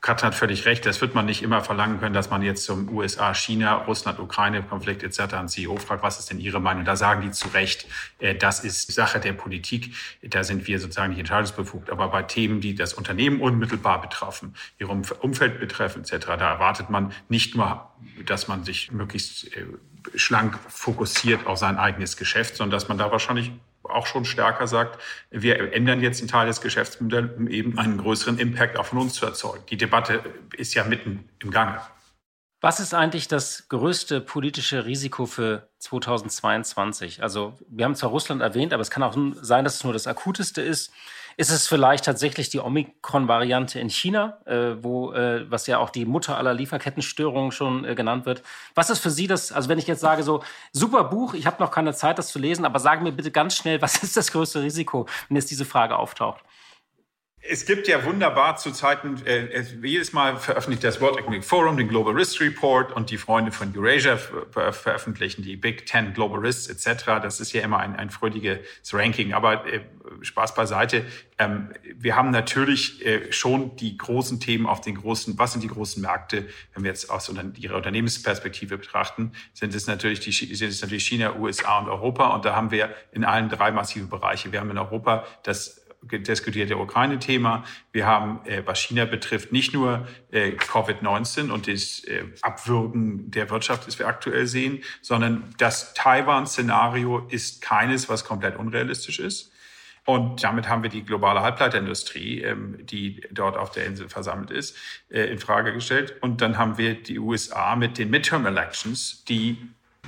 [0.02, 2.88] Katrin hat völlig recht, das wird man nicht immer verlangen können, dass man jetzt zum
[2.88, 5.34] USA, China, Russland, Ukraine-Konflikt etc.
[5.34, 6.84] einen CEO fragt, was ist denn Ihre Meinung?
[6.84, 7.86] Da sagen die zu Recht,
[8.18, 11.88] äh, das ist Sache der Politik, da sind wir sozusagen nicht entscheidungsbefugt.
[11.88, 17.12] Aber bei Themen, die das Unternehmen unmittelbar betreffen, ihr Umfeld betreffen etc., da erwartet man
[17.28, 17.88] nicht nur,
[18.26, 19.66] dass man sich möglichst äh,
[20.16, 23.52] schlank fokussiert auf sein eigenes Geschäft, sondern dass man da wahrscheinlich
[23.84, 28.38] auch schon stärker sagt, wir ändern jetzt einen Teil des Geschäftsmodells, um eben einen größeren
[28.38, 29.64] Impact auch von uns zu erzeugen.
[29.70, 30.20] Die Debatte
[30.56, 31.80] ist ja mitten im Gange.
[32.60, 37.20] Was ist eigentlich das größte politische Risiko für 2022?
[37.20, 40.06] Also wir haben zwar Russland erwähnt, aber es kann auch sein, dass es nur das
[40.06, 40.92] akuteste ist.
[41.36, 46.04] Ist es vielleicht tatsächlich die Omikron-Variante in China, äh, wo, äh, was ja auch die
[46.04, 48.42] Mutter aller Lieferkettenstörungen schon äh, genannt wird?
[48.74, 50.42] Was ist für Sie das, also wenn ich jetzt sage, so,
[50.72, 53.56] super Buch, ich habe noch keine Zeit, das zu lesen, aber sagen mir bitte ganz
[53.56, 56.42] schnell, was ist das größte Risiko, wenn jetzt diese Frage auftaucht?
[57.44, 61.88] Es gibt ja wunderbar zu Zeiten, äh, jedes Mal veröffentlicht das World Economic Forum den
[61.88, 66.68] Global Risk Report und die Freunde von Eurasia ver veröffentlichen die Big Ten Global Risks
[66.68, 67.04] etc.
[67.20, 68.60] Das ist ja immer ein, ein freudiges
[68.92, 69.32] Ranking.
[69.32, 69.80] Aber äh,
[70.20, 71.04] Spaß beiseite.
[71.38, 75.68] Ähm, wir haben natürlich äh, schon die großen Themen auf den großen, was sind die
[75.68, 76.46] großen Märkte?
[76.74, 81.36] Wenn wir jetzt aus ihrer Unternehmensperspektive betrachten, sind es natürlich die, sind es natürlich China,
[81.36, 82.28] USA und Europa.
[82.28, 84.52] Und da haben wir in allen drei massive Bereiche.
[84.52, 87.64] Wir haben in Europa das diskutierte Ukraine-Thema.
[87.92, 93.50] Wir haben, äh, was China betrifft, nicht nur äh, Covid-19 und das äh, Abwürgen der
[93.50, 99.52] Wirtschaft, das wir aktuell sehen, sondern das Taiwan-Szenario ist keines, was komplett unrealistisch ist.
[100.04, 104.76] Und damit haben wir die globale Halbleiterindustrie, ähm, die dort auf der Insel versammelt ist,
[105.10, 106.14] äh, in Frage gestellt.
[106.20, 109.58] Und dann haben wir die USA mit den Midterm Elections, die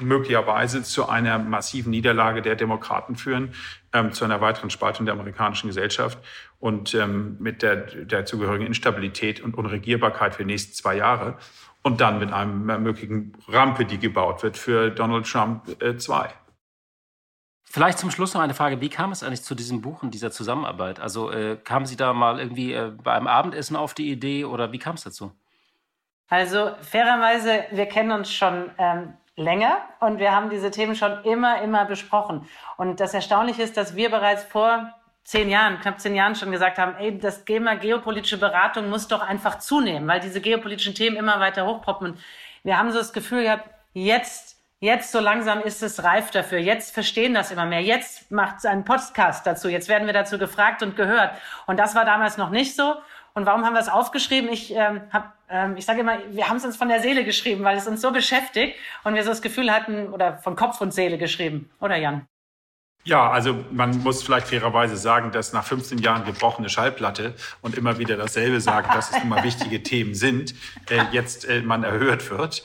[0.00, 3.54] möglicherweise zu einer massiven Niederlage der Demokraten führen,
[3.92, 6.18] ähm, zu einer weiteren Spaltung der amerikanischen Gesellschaft
[6.58, 11.36] und ähm, mit der, der zugehörigen Instabilität und Unregierbarkeit für die nächsten zwei Jahre.
[11.82, 15.66] Und dann mit einem möglichen Rampe, die gebaut wird für Donald Trump
[15.98, 16.24] 2.
[16.24, 16.28] Äh,
[17.62, 18.80] Vielleicht zum Schluss noch eine Frage.
[18.80, 21.00] Wie kam es eigentlich zu diesem Buch und dieser Zusammenarbeit?
[21.00, 24.78] Also äh, kamen Sie da mal irgendwie äh, beim Abendessen auf die Idee oder wie
[24.78, 25.32] kam es dazu?
[26.28, 31.60] Also fairerweise, wir kennen uns schon ähm, länger und wir haben diese Themen schon immer,
[31.62, 32.48] immer besprochen.
[32.76, 34.92] Und das Erstaunliche ist, dass wir bereits vor
[35.24, 39.22] zehn Jahren, knapp zehn Jahren schon gesagt haben, ey, das Thema geopolitische Beratung muss doch
[39.22, 42.12] einfach zunehmen, weil diese geopolitischen Themen immer weiter hochpoppen.
[42.12, 42.18] Und
[42.62, 44.54] wir haben so das Gefühl gehabt, jetzt
[44.84, 46.58] Jetzt so langsam ist es reif dafür.
[46.58, 47.80] Jetzt verstehen das immer mehr.
[47.80, 49.70] Jetzt macht es einen Podcast dazu.
[49.70, 51.30] Jetzt werden wir dazu gefragt und gehört.
[51.66, 52.96] Und das war damals noch nicht so.
[53.32, 54.52] Und warum haben wir es aufgeschrieben?
[54.52, 57.62] Ich ähm, habe, ähm, ich sage immer, wir haben es uns von der Seele geschrieben,
[57.62, 60.92] weil es uns so beschäftigt und wir so das Gefühl hatten oder von Kopf und
[60.92, 62.26] Seele geschrieben, oder Jan?
[63.04, 67.98] Ja, also man muss vielleicht fairerweise sagen, dass nach 15 Jahren gebrochene Schallplatte und immer
[67.98, 70.54] wieder dasselbe sagen, dass es immer wichtige Themen sind,
[70.90, 72.64] äh, jetzt äh, man erhört wird.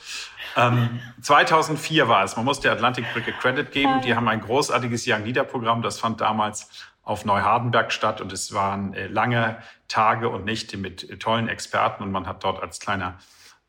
[0.56, 2.36] Ähm, 2004 war es.
[2.36, 4.00] Man muss der Atlantikbrücke Credit geben.
[4.00, 5.82] Die haben ein großartiges Young Leader Programm.
[5.82, 6.68] Das fand damals
[7.02, 9.56] auf Neuhardenberg statt und es waren äh, lange
[9.88, 13.18] Tage und Nächte mit äh, tollen Experten und man hat dort als kleiner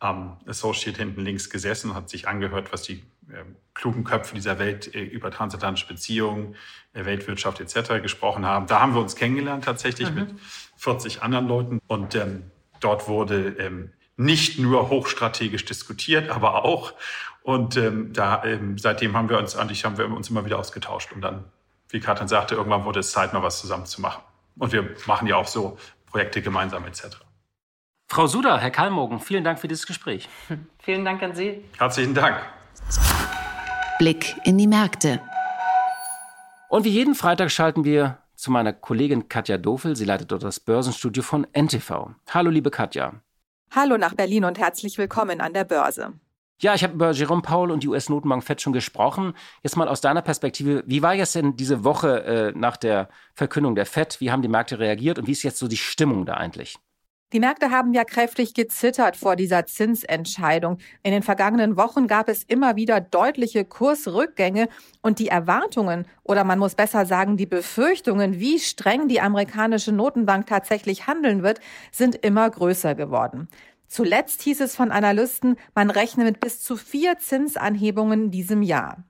[0.02, 4.60] ähm, Associate hinten links gesessen und hat sich angehört, was die äh, klugen Köpfe dieser
[4.60, 6.56] Welt äh, über transatlantische Beziehungen,
[6.94, 8.02] äh, Weltwirtschaft etc.
[8.02, 8.68] gesprochen haben.
[8.68, 10.16] Da haben wir uns kennengelernt tatsächlich mhm.
[10.16, 10.30] mit
[10.78, 16.94] 40 anderen Leuten und ähm, dort wurde ähm, nicht nur hochstrategisch diskutiert, aber auch.
[17.44, 21.12] Und ähm, da, ähm, seitdem haben wir uns eigentlich haben wir uns immer wieder ausgetauscht.
[21.12, 21.46] Und dann,
[21.92, 24.22] wie Katrin sagte, irgendwann wurde es Zeit, mal was zusammen zu machen.
[24.58, 25.78] Und wir machen ja auch so
[26.08, 27.18] Projekte gemeinsam etc.
[28.08, 30.28] Frau Suda, Herr Kalmogen, vielen Dank für dieses Gespräch.
[30.80, 31.64] Vielen Dank an Sie.
[31.78, 32.42] Herzlichen Dank.
[34.00, 35.22] Blick in die Märkte.
[36.70, 39.96] Und wie jeden Freitag schalten wir zu meiner Kollegin Katja Dofel.
[39.96, 42.10] Sie leitet dort das Börsenstudio von NTV.
[42.30, 43.14] Hallo, liebe Katja.
[43.74, 46.14] Hallo nach Berlin und herzlich willkommen an der Börse.
[46.62, 49.34] Ja, ich habe über Jerome Powell und die US-Notenbank FED schon gesprochen.
[49.64, 53.74] Jetzt mal aus deiner Perspektive, wie war jetzt denn diese Woche äh, nach der Verkündung
[53.74, 54.22] der FED?
[54.22, 56.78] Wie haben die Märkte reagiert und wie ist jetzt so die Stimmung da eigentlich?
[57.34, 60.80] Die Märkte haben ja kräftig gezittert vor dieser Zinsentscheidung.
[61.02, 64.68] In den vergangenen Wochen gab es immer wieder deutliche Kursrückgänge
[65.02, 70.46] und die Erwartungen oder man muss besser sagen die Befürchtungen, wie streng die amerikanische Notenbank
[70.46, 73.48] tatsächlich handeln wird, sind immer größer geworden.
[73.92, 79.04] Zuletzt hieß es von Analysten, man rechne mit bis zu vier Zinsanhebungen in diesem Jahr.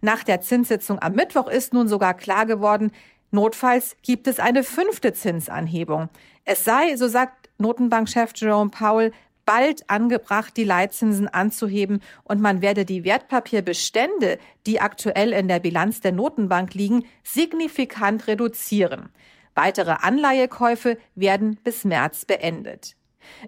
[0.00, 2.90] Nach der Zinssitzung am Mittwoch ist nun sogar klar geworden,
[3.32, 6.08] notfalls gibt es eine fünfte Zinsanhebung.
[6.46, 9.12] Es sei, so sagt Notenbankchef Jerome Powell
[9.44, 16.00] bald angebracht, die Leitzinsen anzuheben und man werde die Wertpapierbestände, die aktuell in der Bilanz
[16.00, 19.10] der Notenbank liegen, signifikant reduzieren.
[19.54, 22.96] Weitere Anleihekäufe werden bis März beendet.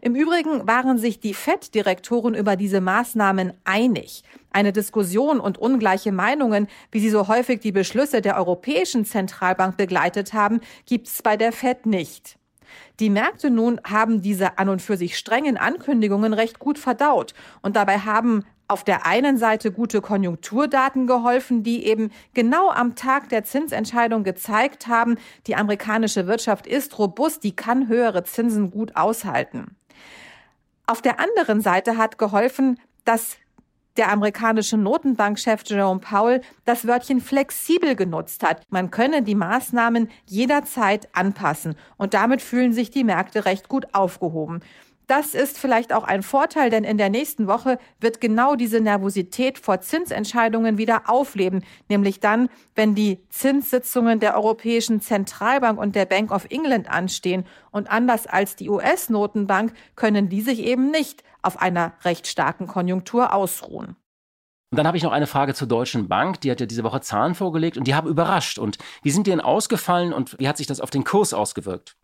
[0.01, 4.25] Im Übrigen waren sich die FED-Direktoren über diese Maßnahmen einig.
[4.51, 10.33] Eine Diskussion und ungleiche Meinungen, wie sie so häufig die Beschlüsse der Europäischen Zentralbank begleitet
[10.33, 12.39] haben, gibt es bei der FED nicht.
[13.01, 17.35] Die Märkte nun haben diese an und für sich strengen Ankündigungen recht gut verdaut.
[17.63, 23.29] Und dabei haben auf der einen Seite gute Konjunkturdaten geholfen, die eben genau am Tag
[23.29, 29.77] der Zinsentscheidung gezeigt haben, die amerikanische Wirtschaft ist robust, die kann höhere Zinsen gut aushalten.
[30.87, 33.37] Auf der anderen Seite hat geholfen, dass
[33.97, 38.63] der amerikanische Notenbankchef Jerome Powell das Wörtchen flexibel genutzt hat.
[38.69, 44.61] Man könne die Maßnahmen jederzeit anpassen und damit fühlen sich die Märkte recht gut aufgehoben.
[45.07, 49.57] Das ist vielleicht auch ein Vorteil, denn in der nächsten Woche wird genau diese Nervosität
[49.57, 56.33] vor Zinsentscheidungen wieder aufleben, nämlich dann, wenn die Zinssitzungen der Europäischen Zentralbank und der Bank
[56.33, 57.45] of England anstehen.
[57.71, 63.33] Und anders als die US-Notenbank können die sich eben nicht auf einer recht starken Konjunktur
[63.33, 63.95] ausruhen.
[64.73, 66.41] Und dann habe ich noch eine Frage zur Deutschen Bank.
[66.41, 68.59] Die hat ja diese Woche Zahlen vorgelegt und die haben überrascht.
[68.59, 71.97] Und wie sind die denn ausgefallen und wie hat sich das auf den Kurs ausgewirkt?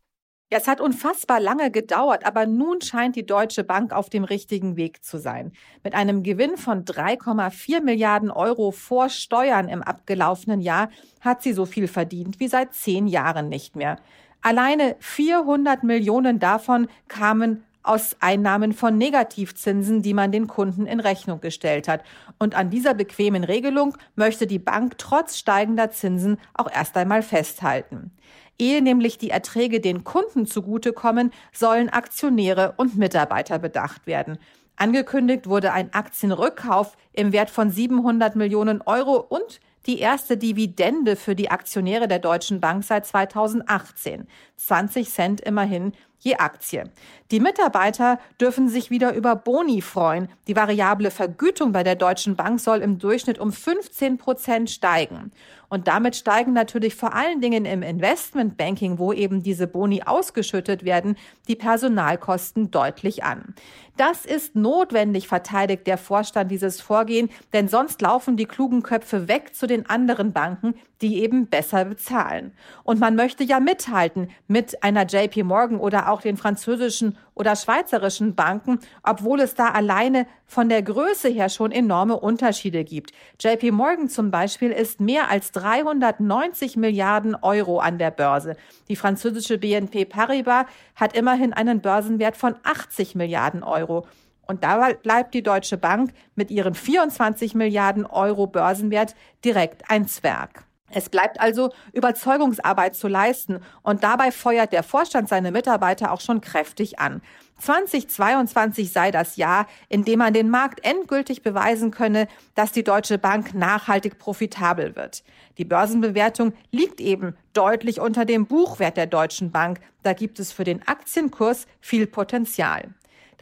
[0.53, 4.77] Ja, es hat unfassbar lange gedauert, aber nun scheint die Deutsche Bank auf dem richtigen
[4.77, 5.53] Weg zu sein.
[5.83, 10.91] Mit einem Gewinn von 3,4 Milliarden Euro vor Steuern im abgelaufenen Jahr
[11.23, 13.97] hat sie so viel verdient wie seit zehn Jahren nicht mehr.
[14.43, 21.41] Alleine 400 Millionen davon kamen aus Einnahmen von Negativzinsen, die man den Kunden in Rechnung
[21.41, 22.03] gestellt hat.
[22.39, 28.13] Und an dieser bequemen Regelung möchte die Bank trotz steigender Zinsen auch erst einmal festhalten.
[28.59, 34.39] Ehe nämlich die Erträge den Kunden zugutekommen, sollen Aktionäre und Mitarbeiter bedacht werden.
[34.77, 41.35] Angekündigt wurde ein Aktienrückkauf im Wert von 700 Millionen Euro und die erste Dividende für
[41.35, 44.27] die Aktionäre der Deutschen Bank seit 2018.
[44.57, 45.93] 20 Cent immerhin
[46.23, 46.85] je Aktie.
[47.31, 50.29] Die Mitarbeiter dürfen sich wieder über Boni freuen.
[50.47, 55.33] Die variable Vergütung bei der Deutschen Bank soll im Durchschnitt um 15 Prozent steigen.
[55.69, 61.17] Und damit steigen natürlich vor allen Dingen im Investmentbanking, wo eben diese Boni ausgeschüttet werden,
[61.49, 63.55] die Personalkosten deutlich an.
[63.97, 69.55] Das ist notwendig, verteidigt der Vorstand dieses Vorgehen, denn sonst laufen die klugen Köpfe weg
[69.55, 72.53] zu den anderen Banken, die eben besser bezahlen.
[72.85, 78.35] Und man möchte ja mithalten mit einer JP Morgan oder auch den französischen oder schweizerischen
[78.35, 83.13] Banken, obwohl es da alleine von der Größe her schon enorme Unterschiede gibt.
[83.41, 88.57] JP Morgan zum Beispiel ist mehr als 390 Milliarden Euro an der Börse.
[88.89, 94.07] Die französische BNP Paribas hat immerhin einen Börsenwert von 80 Milliarden Euro.
[94.47, 100.65] Und dabei bleibt die Deutsche Bank mit ihren 24 Milliarden Euro Börsenwert direkt ein Zwerg.
[100.95, 106.41] Es bleibt also Überzeugungsarbeit zu leisten und dabei feuert der Vorstand seine Mitarbeiter auch schon
[106.41, 107.23] kräftig an.
[107.59, 113.19] 2022 sei das Jahr, in dem man den Markt endgültig beweisen könne, dass die Deutsche
[113.19, 115.23] Bank nachhaltig profitabel wird.
[115.59, 119.81] Die Börsenbewertung liegt eben deutlich unter dem Buchwert der Deutschen Bank.
[120.03, 122.89] Da gibt es für den Aktienkurs viel Potenzial.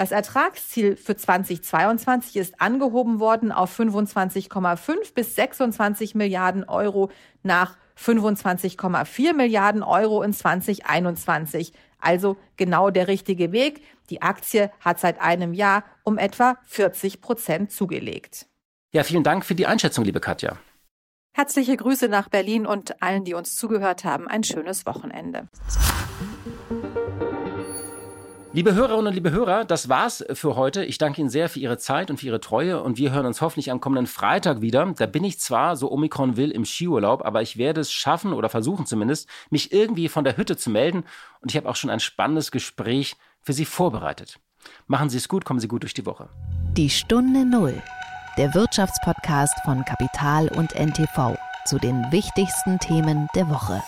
[0.00, 7.10] Das Ertragsziel für 2022 ist angehoben worden auf 25,5 bis 26 Milliarden Euro
[7.42, 11.74] nach 25,4 Milliarden Euro in 2021.
[11.98, 13.82] Also genau der richtige Weg.
[14.08, 18.46] Die Aktie hat seit einem Jahr um etwa 40 Prozent zugelegt.
[18.94, 20.56] Ja, vielen Dank für die Einschätzung, liebe Katja.
[21.36, 25.48] Herzliche Grüße nach Berlin und allen, die uns zugehört haben, ein schönes Wochenende.
[28.52, 30.84] Liebe Hörerinnen und liebe Hörer, das war's für heute.
[30.84, 33.40] Ich danke Ihnen sehr für Ihre Zeit und für Ihre Treue und wir hören uns
[33.40, 34.92] hoffentlich am kommenden Freitag wieder.
[34.96, 38.48] Da bin ich zwar, so Omikron will, im Skiurlaub, aber ich werde es schaffen oder
[38.48, 41.04] versuchen zumindest, mich irgendwie von der Hütte zu melden
[41.40, 44.40] und ich habe auch schon ein spannendes Gespräch für Sie vorbereitet.
[44.88, 46.28] Machen Sie es gut, kommen Sie gut durch die Woche.
[46.72, 47.80] Die Stunde Null,
[48.36, 53.80] der Wirtschaftspodcast von Kapital und NTV zu den wichtigsten Themen der Woche.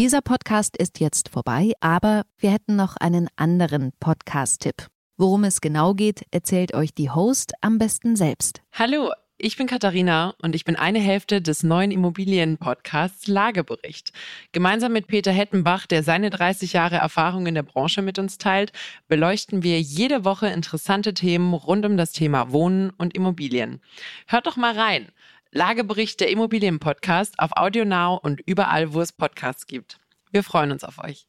[0.00, 4.86] Dieser Podcast ist jetzt vorbei, aber wir hätten noch einen anderen Podcast-Tipp.
[5.18, 8.62] Worum es genau geht, erzählt euch die Host am besten selbst.
[8.72, 14.14] Hallo, ich bin Katharina und ich bin eine Hälfte des neuen Immobilien-Podcasts Lagebericht.
[14.52, 18.72] Gemeinsam mit Peter Hettenbach, der seine 30 Jahre Erfahrung in der Branche mit uns teilt,
[19.06, 23.82] beleuchten wir jede Woche interessante Themen rund um das Thema Wohnen und Immobilien.
[24.26, 25.08] Hört doch mal rein.
[25.52, 29.98] Lagebericht der Immobilienpodcast auf AudioNow und überall, wo es Podcasts gibt.
[30.30, 31.26] Wir freuen uns auf euch.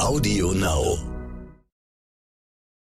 [0.00, 1.13] AudioNow.